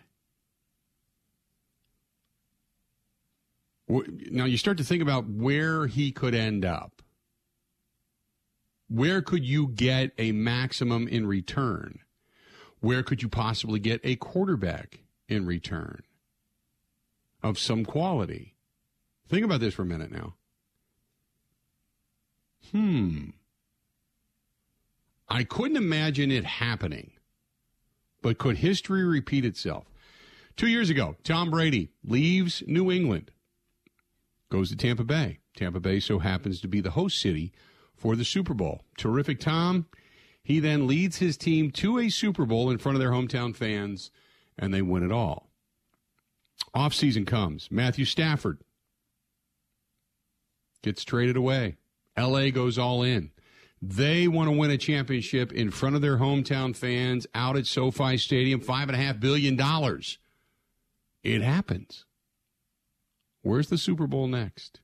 [3.87, 7.01] Now you start to think about where he could end up.
[8.87, 11.99] Where could you get a maximum in return?
[12.81, 16.03] Where could you possibly get a quarterback in return
[17.41, 18.55] of some quality?
[19.29, 20.33] Think about this for a minute now.
[22.71, 23.29] Hmm.
[25.27, 27.11] I couldn't imagine it happening,
[28.21, 29.85] but could history repeat itself?
[30.55, 33.31] Two years ago, Tom Brady leaves New England,
[34.49, 35.39] goes to Tampa Bay.
[35.55, 37.51] Tampa Bay so happens to be the host city
[37.95, 38.83] for the Super Bowl.
[38.97, 39.85] Terrific Tom.
[40.41, 44.09] He then leads his team to a Super Bowl in front of their hometown fans,
[44.57, 45.51] and they win it all.
[46.73, 47.69] Off season comes.
[47.69, 48.59] Matthew Stafford
[50.83, 51.77] gets traded away.
[52.17, 53.31] LA goes all in.
[53.81, 58.17] They want to win a championship in front of their hometown fans out at SoFi
[58.17, 60.17] Stadium, five and a half billion dollars.
[61.23, 62.05] It happens.
[63.41, 64.81] Where's the Super Bowl next?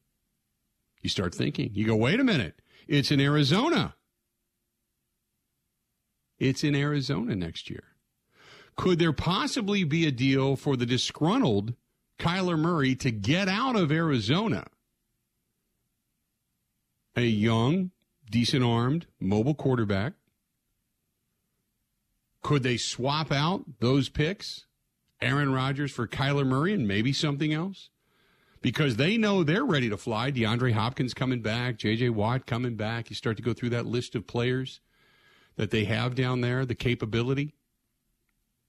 [1.01, 1.71] You start thinking.
[1.73, 2.61] You go, wait a minute.
[2.87, 3.95] It's in Arizona.
[6.39, 7.83] It's in Arizona next year.
[8.75, 11.73] Could there possibly be a deal for the disgruntled
[12.19, 14.65] Kyler Murray to get out of Arizona?
[17.15, 17.91] A young,
[18.29, 20.13] decent armed, mobile quarterback.
[22.41, 24.65] Could they swap out those picks,
[25.21, 27.89] Aaron Rodgers for Kyler Murray and maybe something else?
[28.61, 30.31] Because they know they're ready to fly.
[30.31, 32.09] DeAndre Hopkins coming back, J.J.
[32.09, 33.09] Watt coming back.
[33.09, 34.81] You start to go through that list of players
[35.55, 37.53] that they have down there, the capability.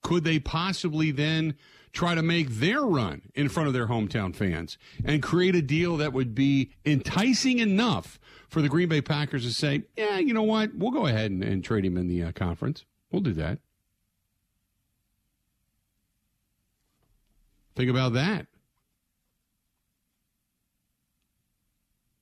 [0.02, 1.56] Could they possibly then
[1.92, 5.96] try to make their run in front of their hometown fans and create a deal
[5.96, 10.42] that would be enticing enough for the Green Bay Packers to say, yeah, you know
[10.42, 10.74] what?
[10.74, 12.84] We'll go ahead and, and trade him in the uh, conference.
[13.10, 13.58] We'll do that.
[17.74, 18.46] Think about that.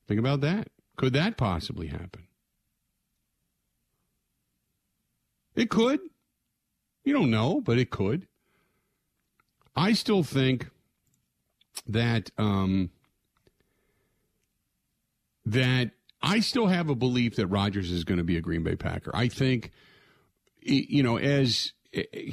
[0.07, 0.69] Think about that.
[0.97, 2.27] Could that possibly happen?
[5.55, 6.01] It could.
[7.05, 8.27] You don't know, but it could.
[9.77, 10.69] I still think
[11.87, 12.91] that um,
[15.45, 15.91] that
[16.25, 19.11] I still have a belief that Rodgers is going to be a Green Bay Packer.
[19.15, 19.71] I think,
[20.63, 22.31] you know, as eh, eh,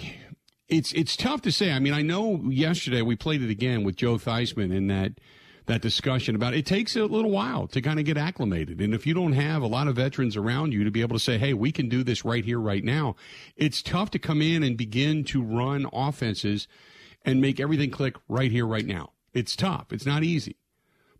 [0.70, 1.74] it's it's tough to say.
[1.74, 5.20] I mean, I know yesterday we played it again with Joe Theismann in that
[5.66, 8.80] that discussion about it takes a little while to kind of get acclimated.
[8.80, 11.24] And if you don't have a lot of veterans around you to be able to
[11.24, 13.16] say, hey, we can do this right here, right now,
[13.58, 16.68] it's tough to come in and begin to run offenses
[17.24, 19.12] and make everything click right here, right now.
[19.34, 19.92] It's tough.
[19.92, 20.56] It's not easy.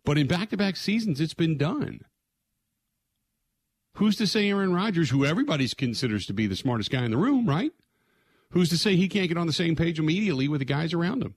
[0.04, 2.00] But in back to back seasons, it's been done.
[3.94, 7.18] Who's to say Aaron Rodgers, who everybody considers to be the smartest guy in the
[7.18, 7.72] room, right?
[8.50, 11.22] Who's to say he can't get on the same page immediately with the guys around
[11.22, 11.34] him?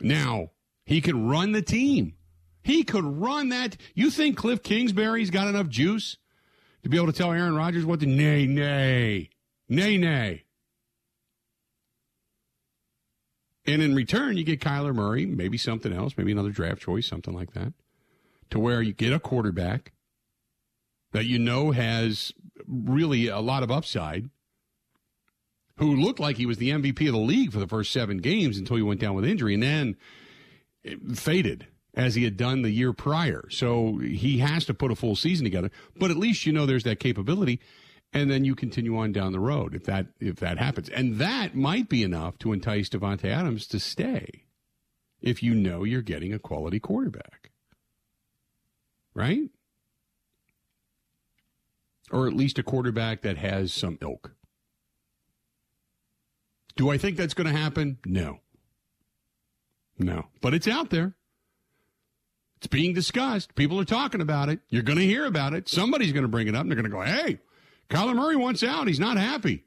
[0.00, 0.50] Now,
[0.84, 2.14] he can run the team.
[2.62, 3.76] He could run that.
[3.94, 6.16] You think Cliff Kingsbury's got enough juice
[6.82, 9.30] to be able to tell Aaron Rodgers what to nay, nay,
[9.68, 10.44] nay, nay?
[13.66, 17.34] And in return, you get Kyler Murray, maybe something else, maybe another draft choice, something
[17.34, 17.72] like that,
[18.50, 19.92] to where you get a quarterback
[21.14, 22.32] that you know has
[22.66, 24.28] really a lot of upside,
[25.78, 28.58] who looked like he was the MVP of the league for the first seven games
[28.58, 29.96] until he went down with injury and then
[31.14, 33.44] faded as he had done the year prior.
[33.48, 36.82] So he has to put a full season together, but at least you know there's
[36.82, 37.60] that capability.
[38.12, 40.88] and then you continue on down the road if that if that happens.
[40.88, 44.44] And that might be enough to entice Davante Adams to stay
[45.20, 47.50] if you know you're getting a quality quarterback.
[49.14, 49.50] Right?
[52.10, 54.32] Or at least a quarterback that has some ilk.
[56.76, 57.98] Do I think that's going to happen?
[58.04, 58.40] No.
[59.98, 60.26] No.
[60.40, 61.14] But it's out there.
[62.58, 63.54] It's being discussed.
[63.54, 64.60] People are talking about it.
[64.68, 65.68] You're going to hear about it.
[65.68, 67.38] Somebody's going to bring it up and they're going to go, hey,
[67.90, 68.88] Kyler Murray wants out.
[68.88, 69.64] He's not happy.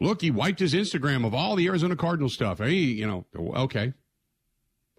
[0.00, 2.58] Look, he wiped his Instagram of all the Arizona Cardinal stuff.
[2.58, 3.92] Hey, you know, okay.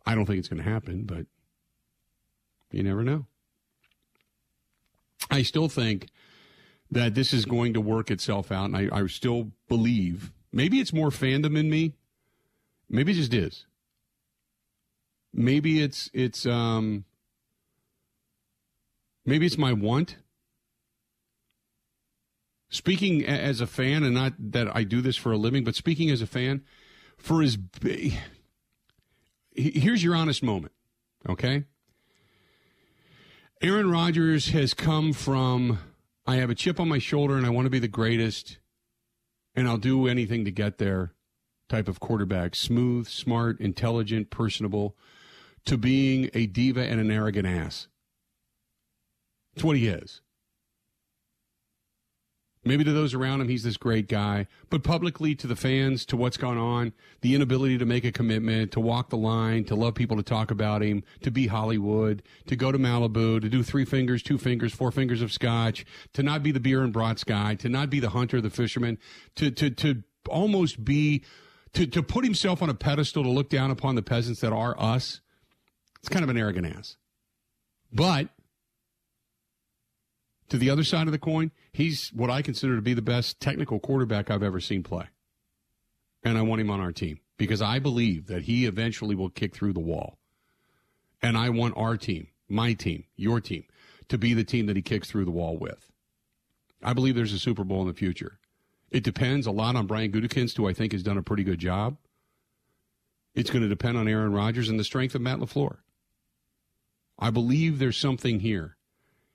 [0.05, 1.25] I don't think it's going to happen, but
[2.71, 3.25] you never know.
[5.31, 6.09] I still think
[6.91, 10.93] that this is going to work itself out, and I, I still believe maybe it's
[10.93, 11.93] more fandom in me.
[12.89, 13.65] Maybe it just is.
[15.33, 17.05] Maybe it's it's um
[19.25, 20.17] maybe it's my want
[22.69, 26.09] speaking as a fan, and not that I do this for a living, but speaking
[26.09, 26.63] as a fan,
[27.17, 27.57] for his.
[29.51, 30.71] Here's your honest moment,
[31.27, 31.65] okay?
[33.61, 35.79] Aaron Rodgers has come from
[36.29, 38.59] I have a chip on my shoulder and I want to be the greatest,
[39.55, 41.15] and I'll do anything to get there
[41.67, 42.53] type of quarterback.
[42.53, 44.95] Smooth, smart, intelligent, personable,
[45.65, 47.87] to being a diva and an arrogant ass.
[49.55, 50.21] That's what he is.
[52.69, 54.45] Maybe to those around him, he's this great guy.
[54.69, 58.71] But publicly, to the fans, to what's gone on, the inability to make a commitment,
[58.73, 62.55] to walk the line, to love people to talk about him, to be Hollywood, to
[62.55, 66.43] go to Malibu, to do three fingers, two fingers, four fingers of scotch, to not
[66.43, 68.99] be the beer and brats guy, to not be the hunter, the fisherman,
[69.33, 71.23] to, to, to almost be,
[71.73, 74.79] to, to put himself on a pedestal to look down upon the peasants that are
[74.79, 75.21] us.
[76.01, 76.97] It's kind of an arrogant ass.
[77.91, 78.29] But
[80.49, 83.39] to the other side of the coin, he's what I consider to be the best
[83.39, 85.05] technical quarterback I've ever seen play.
[86.23, 89.55] And I want him on our team because I believe that he eventually will kick
[89.55, 90.17] through the wall.
[91.21, 93.65] And I want our team, my team, your team,
[94.09, 95.91] to be the team that he kicks through the wall with.
[96.81, 98.39] I believe there's a Super Bowl in the future.
[98.89, 101.59] It depends a lot on Brian Gutekunst, who I think has done a pretty good
[101.59, 101.97] job.
[103.35, 105.77] It's going to depend on Aaron Rodgers and the strength of Matt LaFleur.
[107.19, 108.77] I believe there's something here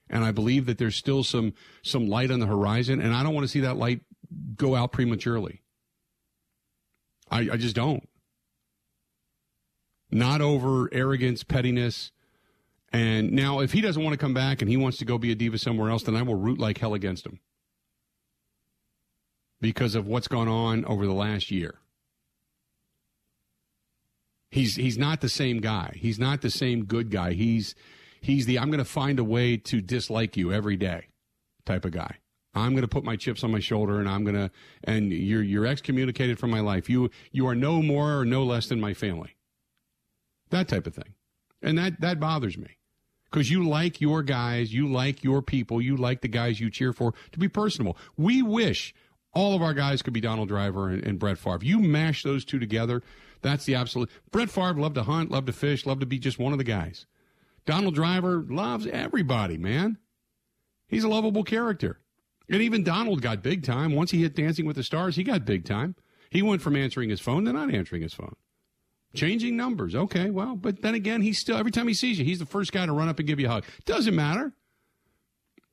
[0.09, 3.33] and I believe that there's still some some light on the horizon, and I don't
[3.33, 4.01] want to see that light
[4.55, 5.61] go out prematurely.
[7.29, 8.07] I, I just don't.
[10.11, 12.11] Not over arrogance, pettiness,
[12.93, 15.31] and now if he doesn't want to come back and he wants to go be
[15.31, 17.39] a diva somewhere else, then I will root like hell against him
[19.59, 21.75] because of what's gone on over the last year.
[24.49, 25.97] He's he's not the same guy.
[25.97, 27.33] He's not the same good guy.
[27.33, 27.75] He's
[28.25, 31.09] He's the I'm going to find a way to dislike you every day
[31.63, 32.15] type of guy.
[32.55, 34.49] I'm going to put my chips on my shoulder and I'm going to
[34.83, 36.89] and you're you're excommunicated from my life.
[36.89, 39.35] You you are no more or no less than my family.
[40.49, 41.13] That type of thing.
[41.61, 42.79] And that that bothers me.
[43.29, 46.93] Cuz you like your guys, you like your people, you like the guys you cheer
[46.93, 47.95] for to be personable.
[48.17, 48.91] We wish
[49.35, 51.59] all of our guys could be Donald Driver and, and Brett Favre.
[51.63, 53.03] You mash those two together,
[53.43, 54.09] that's the absolute.
[54.31, 56.63] Brett Favre loved to hunt, loved to fish, loved to be just one of the
[56.63, 57.05] guys.
[57.65, 59.97] Donald Driver loves everybody, man.
[60.87, 61.99] He's a lovable character.
[62.49, 63.95] And even Donald got big time.
[63.95, 65.95] Once he hit Dancing with the Stars, he got big time.
[66.29, 68.35] He went from answering his phone to not answering his phone.
[69.15, 69.95] Changing numbers.
[69.95, 72.71] Okay, well, but then again, he's still, every time he sees you, he's the first
[72.71, 73.65] guy to run up and give you a hug.
[73.85, 74.53] Doesn't matter.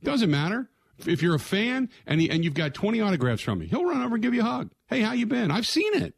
[0.03, 0.71] Doesn't matter.
[1.07, 4.03] If you're a fan and, he, and you've got 20 autographs from me, he'll run
[4.03, 4.71] over and give you a hug.
[4.87, 5.51] Hey, how you been?
[5.51, 6.15] I've seen it.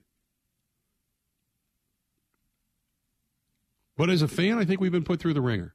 [3.97, 5.75] But as a fan, I think we've been put through the ringer.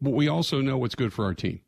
[0.00, 1.60] But we also know what's good for our team.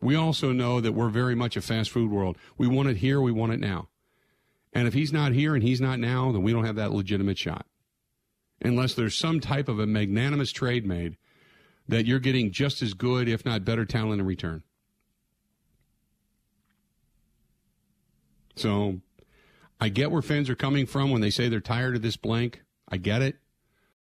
[0.00, 2.38] We also know that we're very much a fast food world.
[2.56, 3.88] We want it here, we want it now.
[4.72, 7.38] And if he's not here and he's not now, then we don't have that legitimate
[7.38, 7.66] shot.
[8.62, 11.16] Unless there's some type of a magnanimous trade made
[11.88, 14.62] that you're getting just as good, if not better, talent in return.
[18.56, 19.00] So
[19.80, 22.62] I get where fans are coming from when they say they're tired of this blank.
[22.88, 23.36] I get it.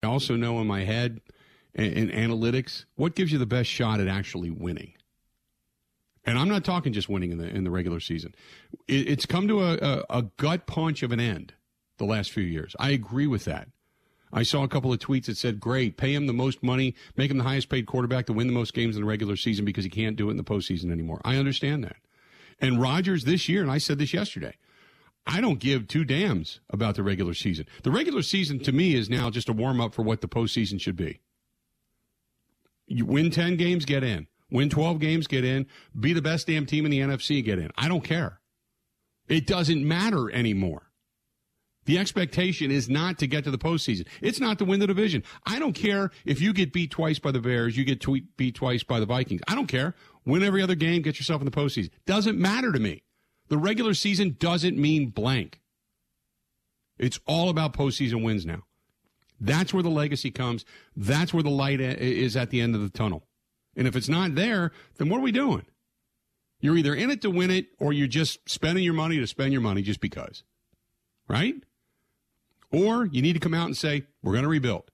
[0.06, 1.20] I also know in my head
[1.74, 4.94] in, analytics what gives you the best shot at actually winning.
[6.26, 8.34] And I'm not talking just winning in the in the regular season.
[8.88, 11.54] It, it's come to a, a, a gut punch of an end
[11.98, 12.76] the last few years.
[12.80, 13.70] I agree with that.
[14.34, 17.30] I saw a couple of tweets that said, "Great, pay him the most money, make
[17.30, 19.84] him the highest paid quarterback to win the most games in the regular season because
[19.84, 21.98] he can't do it in the postseason anymore." I understand that.
[22.60, 24.56] And Rodgers this year, and I said this yesterday,
[25.28, 27.66] I don't give two damns about the regular season.
[27.84, 30.80] The regular season to me is now just a warm up for what the postseason
[30.80, 31.22] should be.
[32.88, 34.28] You win 10 games, get in.
[34.52, 35.66] Win 12 games, get in.
[36.00, 37.72] Be the best damn team in the NFC, get in.
[37.76, 38.40] I don't care.
[39.28, 40.92] It doesn't matter anymore.
[41.86, 44.08] The expectation is not to get to the postseason.
[44.22, 45.24] It's not to win the division.
[45.46, 48.06] I don't care if you get beat twice by the Bears, you get
[48.38, 49.42] beat twice by the Vikings.
[49.48, 49.96] I don't care.
[50.26, 51.90] Win every other game, get yourself in the postseason.
[52.06, 53.04] Doesn't matter to me.
[53.48, 55.62] The regular season doesn't mean blank.
[56.98, 58.64] It's all about postseason wins now.
[59.40, 60.66] That's where the legacy comes.
[60.96, 63.28] That's where the light is at the end of the tunnel.
[63.76, 65.66] And if it's not there, then what are we doing?
[66.62, 69.52] You're either in it to win it or you're just spending your money to spend
[69.52, 70.44] your money just because.
[71.28, 71.56] Right?
[72.72, 74.90] Or you need to come out and say, we're going to rebuild.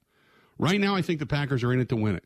[0.57, 2.25] Right now, I think the Packers are in it to win it.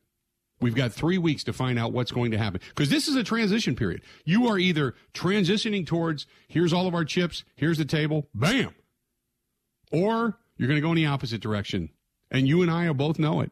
[0.61, 3.23] We've got three weeks to find out what's going to happen because this is a
[3.23, 4.01] transition period.
[4.23, 8.73] You are either transitioning towards here's all of our chips, here's the table, bam,
[9.91, 11.89] or you're going to go in the opposite direction.
[12.31, 13.51] And you and I will both know it.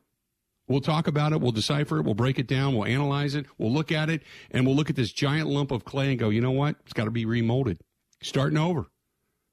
[0.67, 1.41] We'll talk about it.
[1.41, 2.05] We'll decipher it.
[2.05, 2.73] We'll break it down.
[2.73, 3.45] We'll analyze it.
[3.57, 6.29] We'll look at it and we'll look at this giant lump of clay and go,
[6.29, 6.77] you know what?
[6.85, 7.79] It's got to be remolded.
[8.21, 8.85] Starting over.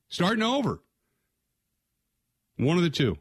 [0.09, 0.81] Starting over.
[2.57, 3.19] One of the two.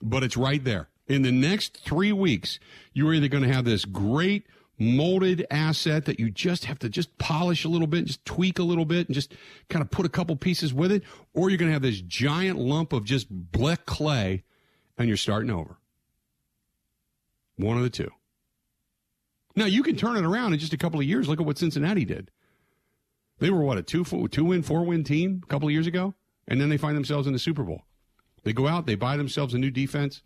[0.00, 0.88] But it's right there.
[1.10, 2.60] In the next three weeks,
[2.92, 4.46] you're either going to have this great
[4.78, 8.62] molded asset that you just have to just polish a little bit, just tweak a
[8.62, 9.34] little bit, and just
[9.68, 11.02] kind of put a couple pieces with it,
[11.34, 14.44] or you're going to have this giant lump of just black clay
[14.96, 15.78] and you're starting over.
[17.56, 18.10] One of the two.
[19.56, 21.28] Now you can turn it around in just a couple of years.
[21.28, 22.30] Look at what Cincinnati did.
[23.40, 26.14] They were what a two two win four win team a couple of years ago,
[26.46, 27.82] and then they find themselves in the Super Bowl.
[28.44, 30.22] They go out, they buy themselves a new defense.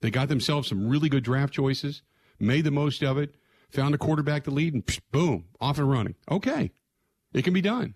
[0.00, 2.02] They got themselves some really good draft choices,
[2.38, 3.34] made the most of it,
[3.70, 6.14] found a quarterback to lead, and psh, boom, off and running.
[6.30, 6.70] Okay,
[7.32, 7.94] it can be done.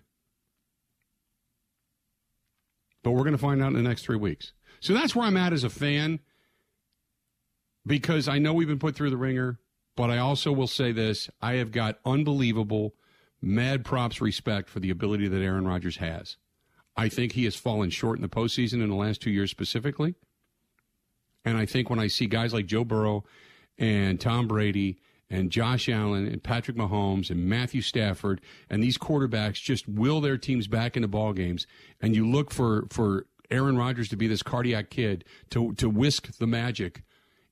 [3.03, 4.53] But we're going to find out in the next three weeks.
[4.79, 6.19] So that's where I'm at as a fan
[7.85, 9.59] because I know we've been put through the ringer,
[9.95, 12.95] but I also will say this I have got unbelievable,
[13.41, 16.37] mad props respect for the ability that Aaron Rodgers has.
[16.95, 20.15] I think he has fallen short in the postseason in the last two years specifically.
[21.43, 23.23] And I think when I see guys like Joe Burrow
[23.77, 29.61] and Tom Brady and Josh Allen and Patrick Mahomes and Matthew Stafford and these quarterbacks
[29.61, 31.65] just will their teams back into ball games,
[32.01, 36.37] and you look for for Aaron Rodgers to be this cardiac kid to to whisk
[36.37, 37.03] the magic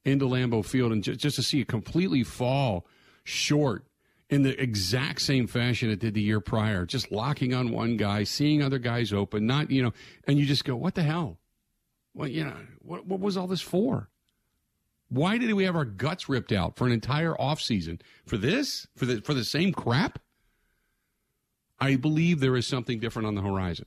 [0.06, 2.86] into Lambeau Field and just, just to see it completely fall
[3.24, 3.86] short
[4.30, 8.24] in the exact same fashion it did the year prior, just locking on one guy,
[8.24, 9.94] seeing other guys open, not, you know,
[10.28, 11.38] and you just go, what the hell?
[12.20, 14.10] Well, you know, what, what was all this for?
[15.08, 18.02] Why did we have our guts ripped out for an entire offseason?
[18.26, 18.88] For this?
[18.98, 20.20] For the, for the same crap?
[21.80, 23.86] I believe there is something different on the horizon.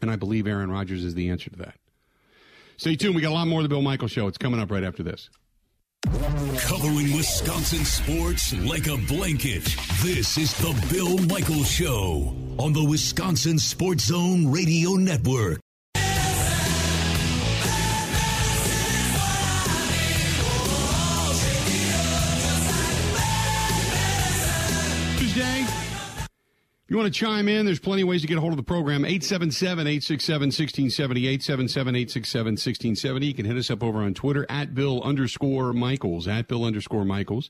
[0.00, 1.76] And I believe Aaron Rodgers is the answer to that.
[2.78, 3.14] Stay tuned.
[3.14, 4.26] We got a lot more of the Bill Michaels Show.
[4.26, 5.30] It's coming up right after this.
[6.62, 9.62] Covering Wisconsin sports like a blanket.
[10.02, 15.60] This is the Bill Michaels Show on the Wisconsin Sports Zone Radio Network.
[26.92, 27.64] You want to chime in?
[27.64, 29.06] There's plenty of ways to get a hold of the program.
[29.06, 31.26] 877 867 1670.
[31.26, 33.26] 877 867 1670.
[33.26, 36.28] You can hit us up over on Twitter at Bill underscore Michaels.
[36.28, 37.48] At Bill underscore Michaels.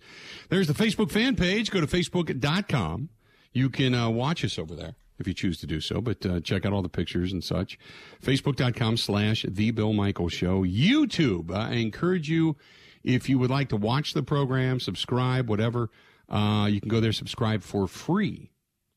[0.48, 1.72] There's the Facebook fan page.
[1.72, 3.08] Go to facebook.com.
[3.52, 6.38] You can uh, watch us over there if you choose to do so, but uh,
[6.38, 7.80] check out all the pictures and such.
[8.22, 10.62] Facebook.com slash The Bill Michaels Show.
[10.62, 11.50] YouTube.
[11.50, 12.56] Uh, I encourage you,
[13.02, 15.90] if you would like to watch the program, subscribe, whatever,
[16.28, 18.51] uh, you can go there, subscribe for free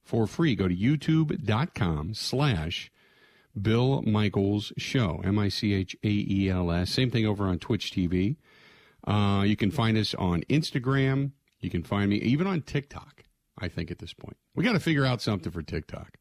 [0.06, 0.56] for free.
[0.56, 2.91] Go to youtube.com slash
[3.60, 6.91] Bill Michaels Show, M I C H A E L S.
[6.91, 8.38] Same thing over on Twitch TV.
[9.06, 11.32] Uh, you can find us on Instagram.
[11.60, 13.24] You can find me even on TikTok,
[13.58, 14.38] I think, at this point.
[14.56, 16.18] We got to figure out something for TikTok.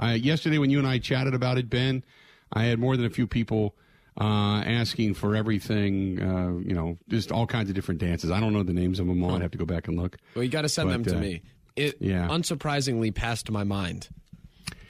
[0.00, 2.04] Uh, yesterday, when you and I chatted about it, Ben,
[2.52, 3.76] I had more than a few people
[4.20, 8.30] uh, asking for everything, uh, you know, just all kinds of different dances.
[8.30, 9.34] I don't know the names of them all.
[9.34, 10.16] I'd have to go back and look.
[10.34, 11.42] Well, you got to send but, them to uh, me
[11.76, 12.28] it yeah.
[12.28, 14.08] unsurprisingly passed my mind.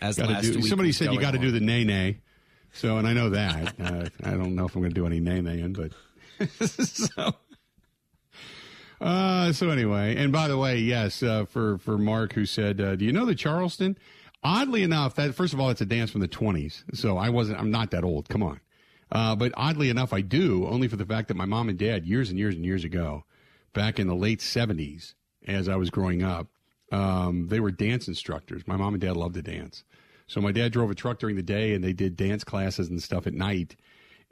[0.02, 2.18] As gotta last do, week somebody said you got to do the nay nay.
[2.72, 3.74] So, and I know that.
[3.80, 5.92] uh, I don't know if I'm going to do any nay nay in, but
[6.66, 7.34] so.
[9.00, 12.96] Uh, so anyway, and by the way, yes, uh, for for Mark who said, uh,
[12.96, 13.96] "Do you know the Charleston?"
[14.42, 16.84] Oddly enough, that first of all, it's a dance from the 20s.
[16.94, 17.58] So I wasn't.
[17.58, 18.28] I'm not that old.
[18.28, 18.60] Come on.
[19.12, 22.06] Uh, but oddly enough, I do only for the fact that my mom and dad,
[22.06, 23.24] years and years and years ago,
[23.72, 25.14] back in the late 70s,
[25.46, 26.46] as I was growing up,
[26.90, 28.66] um, they were dance instructors.
[28.66, 29.84] My mom and dad loved to dance.
[30.26, 33.02] So my dad drove a truck during the day and they did dance classes and
[33.02, 33.76] stuff at night.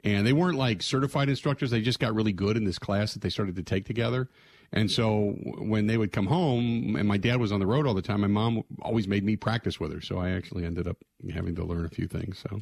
[0.03, 1.71] and they weren't like certified instructors.
[1.71, 4.29] They just got really good in this class that they started to take together.
[4.71, 7.95] And so when they would come home, and my dad was on the road all
[7.95, 9.99] the time, my mom always made me practice with her.
[9.99, 10.97] So I actually ended up
[11.33, 12.39] having to learn a few things.
[12.47, 12.61] So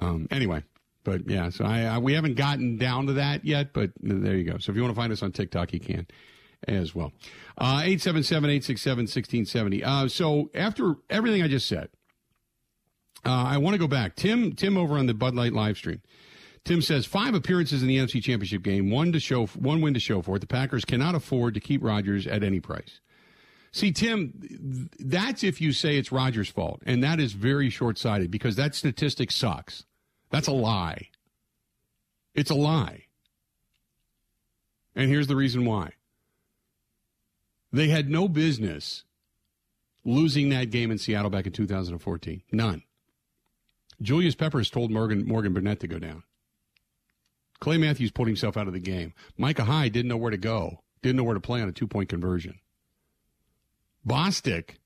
[0.00, 0.64] um, anyway,
[1.04, 4.50] but yeah, so I, I, we haven't gotten down to that yet, but there you
[4.50, 4.58] go.
[4.58, 6.06] So if you want to find us on TikTok, you can
[6.66, 7.12] as well.
[7.58, 9.84] Uh, 877 867 1670.
[9.84, 11.88] Uh, so after everything I just said,
[13.24, 14.14] uh, I want to go back.
[14.16, 16.00] Tim, Tim over on the Bud Light live stream.
[16.64, 20.00] Tim says five appearances in the NFC Championship game, one to show, one win to
[20.00, 20.40] show for it.
[20.40, 23.00] The Packers cannot afford to keep Rodgers at any price.
[23.72, 28.30] See, Tim, that's if you say it's Rodgers' fault, and that is very short sighted
[28.30, 29.84] because that statistic sucks.
[30.30, 31.10] That's a lie.
[32.34, 33.04] It's a lie.
[34.94, 35.90] And here's the reason why
[37.72, 39.04] they had no business
[40.04, 42.42] losing that game in Seattle back in 2014.
[42.52, 42.82] None.
[44.00, 46.22] Julius Peppers told Morgan, Morgan Burnett to go down.
[47.58, 49.14] Clay Matthews pulled himself out of the game.
[49.38, 51.86] Micah Hyde didn't know where to go, didn't know where to play on a two
[51.86, 52.60] point conversion.
[54.06, 54.76] Bostic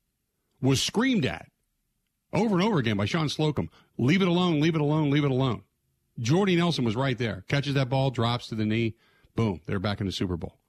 [0.63, 1.49] was screamed at
[2.33, 3.71] over and over again by Shawn Slocum.
[3.99, 5.63] Leave it alone, leave it alone, leave it alone.
[6.19, 7.45] Jordy Nelson was right there.
[7.49, 8.95] Catches that ball, drops to the knee.
[9.35, 10.60] Boom, they're back in the Super Bowl.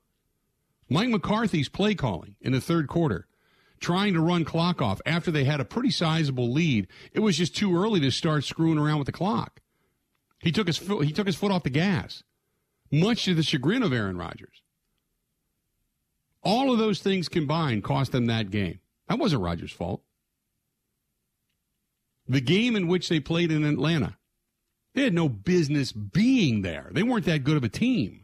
[0.91, 3.25] Mike McCarthy's play calling in the third quarter,
[3.79, 6.85] trying to run clock off after they had a pretty sizable lead.
[7.13, 9.61] It was just too early to start screwing around with the clock.
[10.39, 12.23] He took his foot, he took his foot off the gas,
[12.91, 14.63] much to the chagrin of Aaron Rodgers.
[16.43, 18.81] All of those things combined cost them that game.
[19.07, 20.01] That wasn't Rodgers' fault.
[22.27, 24.17] The game in which they played in Atlanta,
[24.93, 26.89] they had no business being there.
[26.91, 28.20] They weren't that good of a team.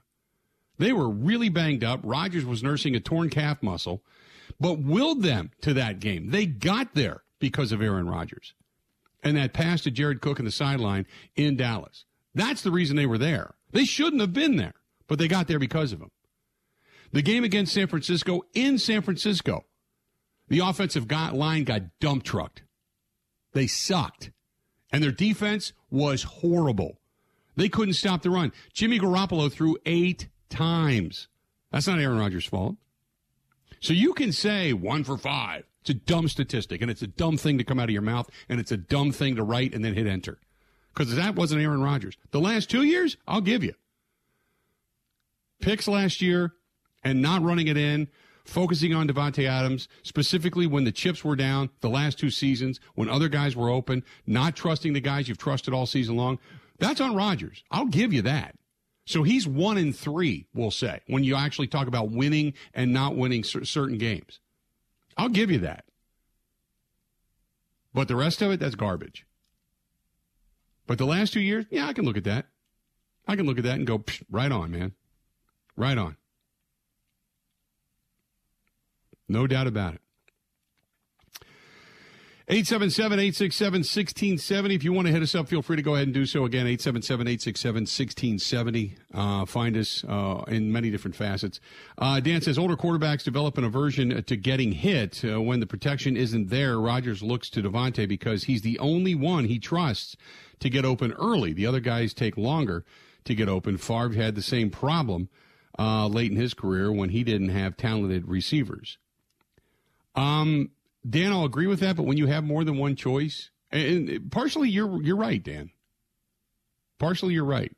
[0.77, 2.01] They were really banged up.
[2.03, 4.03] Rodgers was nursing a torn calf muscle,
[4.59, 6.31] but willed them to that game.
[6.31, 8.53] They got there because of Aaron Rodgers
[9.23, 11.05] and that pass to Jared Cook in the sideline
[11.35, 12.05] in Dallas.
[12.33, 13.55] That's the reason they were there.
[13.71, 14.75] They shouldn't have been there,
[15.07, 16.11] but they got there because of him.
[17.11, 19.65] The game against San Francisco in San Francisco,
[20.47, 22.63] the offensive line got dump trucked.
[23.53, 24.31] They sucked.
[24.91, 26.99] And their defense was horrible.
[27.57, 28.53] They couldn't stop the run.
[28.73, 31.27] Jimmy Garoppolo threw eight times.
[31.71, 32.75] That's not Aaron Rodgers' fault.
[33.79, 35.65] So you can say one for five.
[35.81, 38.29] It's a dumb statistic, and it's a dumb thing to come out of your mouth,
[38.49, 40.39] and it's a dumb thing to write and then hit enter.
[40.93, 42.17] Because that wasn't Aaron Rodgers.
[42.31, 43.73] The last two years, I'll give you.
[45.61, 46.53] Picks last year
[47.03, 48.07] and not running it in,
[48.45, 53.09] focusing on Davante Adams, specifically when the chips were down the last two seasons, when
[53.09, 56.39] other guys were open, not trusting the guys you've trusted all season long.
[56.79, 57.63] That's on Rodgers.
[57.71, 58.55] I'll give you that.
[59.07, 63.15] So he's one in three, we'll say, when you actually talk about winning and not
[63.15, 64.41] winning certain games.
[65.15, 65.85] I'll give you that.
[67.93, 69.25] But the rest of it, that's garbage.
[70.87, 72.47] But the last two years, yeah, I can look at that.
[73.25, 74.91] I can look at that and go, right on, man.
[75.77, 76.17] Right on.
[79.29, 80.01] No doubt about it.
[82.49, 84.75] 877 867 1670.
[84.75, 86.45] If you want to hit us up, feel free to go ahead and do so.
[86.45, 88.95] Again, 877 867 1670.
[89.13, 91.59] Uh, find us uh, in many different facets.
[91.97, 96.15] Uh, Dan says older quarterbacks develop an aversion to getting hit uh, when the protection
[96.15, 96.79] isn't there.
[96.79, 100.15] Rodgers looks to Davante because he's the only one he trusts
[100.61, 101.51] to get open early.
[101.51, 102.85] The other guys take longer
[103.25, 103.75] to get open.
[103.77, 105.27] Favre had the same problem
[105.77, 108.97] uh, late in his career when he didn't have talented receivers.
[110.15, 110.71] Um,
[111.07, 114.69] Dan, I'll agree with that, but when you have more than one choice, and partially
[114.69, 115.71] you're you're right, Dan.
[116.99, 117.75] Partially you're right.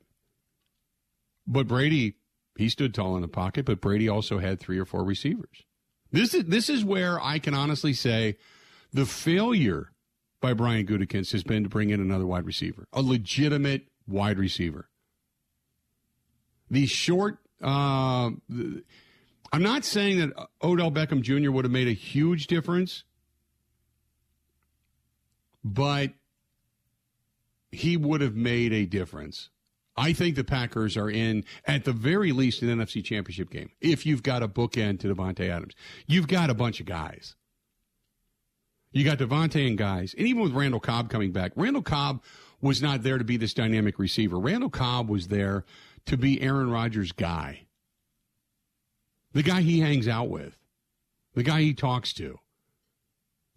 [1.46, 2.14] But Brady,
[2.56, 5.64] he stood tall in the pocket, but Brady also had three or four receivers.
[6.12, 8.36] This is this is where I can honestly say
[8.92, 9.92] the failure
[10.40, 14.88] by Brian Gutekunst has been to bring in another wide receiver, a legitimate wide receiver.
[16.70, 18.30] The short, uh,
[19.52, 21.50] I'm not saying that Odell Beckham Jr.
[21.50, 23.04] would have made a huge difference
[25.64, 26.12] but
[27.72, 29.50] he would have made a difference.
[29.96, 33.70] I think the Packers are in, at the very least, an NFC championship game.
[33.80, 35.74] If you've got a bookend to Davante Adams,
[36.06, 37.34] you've got a bunch of guys.
[38.92, 40.14] You got Davante and guys.
[40.14, 42.22] And even with Randall Cobb coming back, Randall Cobb
[42.60, 44.38] was not there to be this dynamic receiver.
[44.38, 45.64] Randall Cobb was there
[46.06, 47.66] to be Aaron Rodgers' guy,
[49.32, 50.56] the guy he hangs out with,
[51.34, 52.38] the guy he talks to.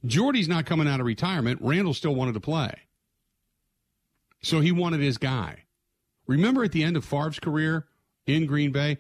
[0.06, 1.60] Jordy's not coming out of retirement.
[1.62, 2.74] Randall still wanted to play.
[4.42, 5.64] So he wanted his guy.
[6.28, 7.86] Remember at the end of Favre's career
[8.26, 8.98] in Green Bay,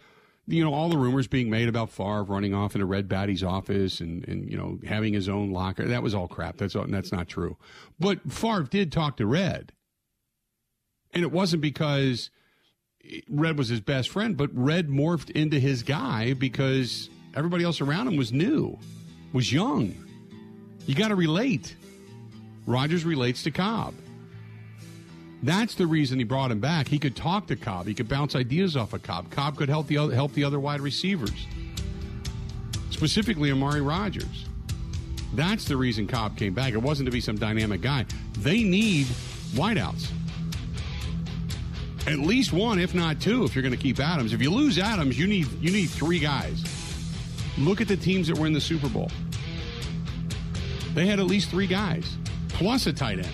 [0.47, 4.01] you know, all the rumors being made about Favre running off into Red Batty's office
[4.01, 5.87] and, and you know, having his own locker.
[5.87, 6.57] That was all crap.
[6.57, 7.57] That's all, that's not true.
[7.99, 9.71] But Favre did talk to Red.
[11.13, 12.29] And it wasn't because
[13.29, 18.07] Red was his best friend, but Red morphed into his guy because everybody else around
[18.07, 18.79] him was new,
[19.31, 19.95] was young.
[20.86, 21.75] You got to relate.
[22.65, 23.93] Rodgers relates to Cobb.
[25.43, 26.88] That's the reason he brought him back.
[26.88, 27.86] He could talk to Cobb.
[27.86, 29.29] He could bounce ideas off of Cobb.
[29.29, 31.47] Cobb could help the other, help the other wide receivers,
[32.91, 34.45] specifically Amari Rodgers.
[35.34, 36.73] That's the reason Cobb came back.
[36.73, 38.05] It wasn't to be some dynamic guy.
[38.39, 39.07] They need
[39.53, 40.09] wideouts.
[42.05, 44.34] At least one, if not two, if you're going to keep Adams.
[44.34, 46.63] If you lose Adams, you need you need three guys.
[47.57, 49.09] Look at the teams that were in the Super Bowl.
[50.93, 52.17] They had at least three guys,
[52.49, 53.27] plus a tight end.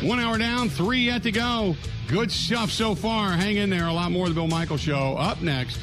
[0.00, 1.74] One hour down, three yet to go.
[2.06, 3.32] Good stuff so far.
[3.32, 3.88] Hang in there.
[3.88, 5.80] A lot more of the Bill Michaels Show up next.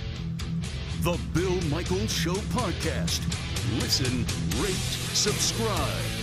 [1.02, 3.22] The Bill Michaels Show podcast.
[3.82, 4.26] Listen,
[4.64, 6.15] rate, subscribe.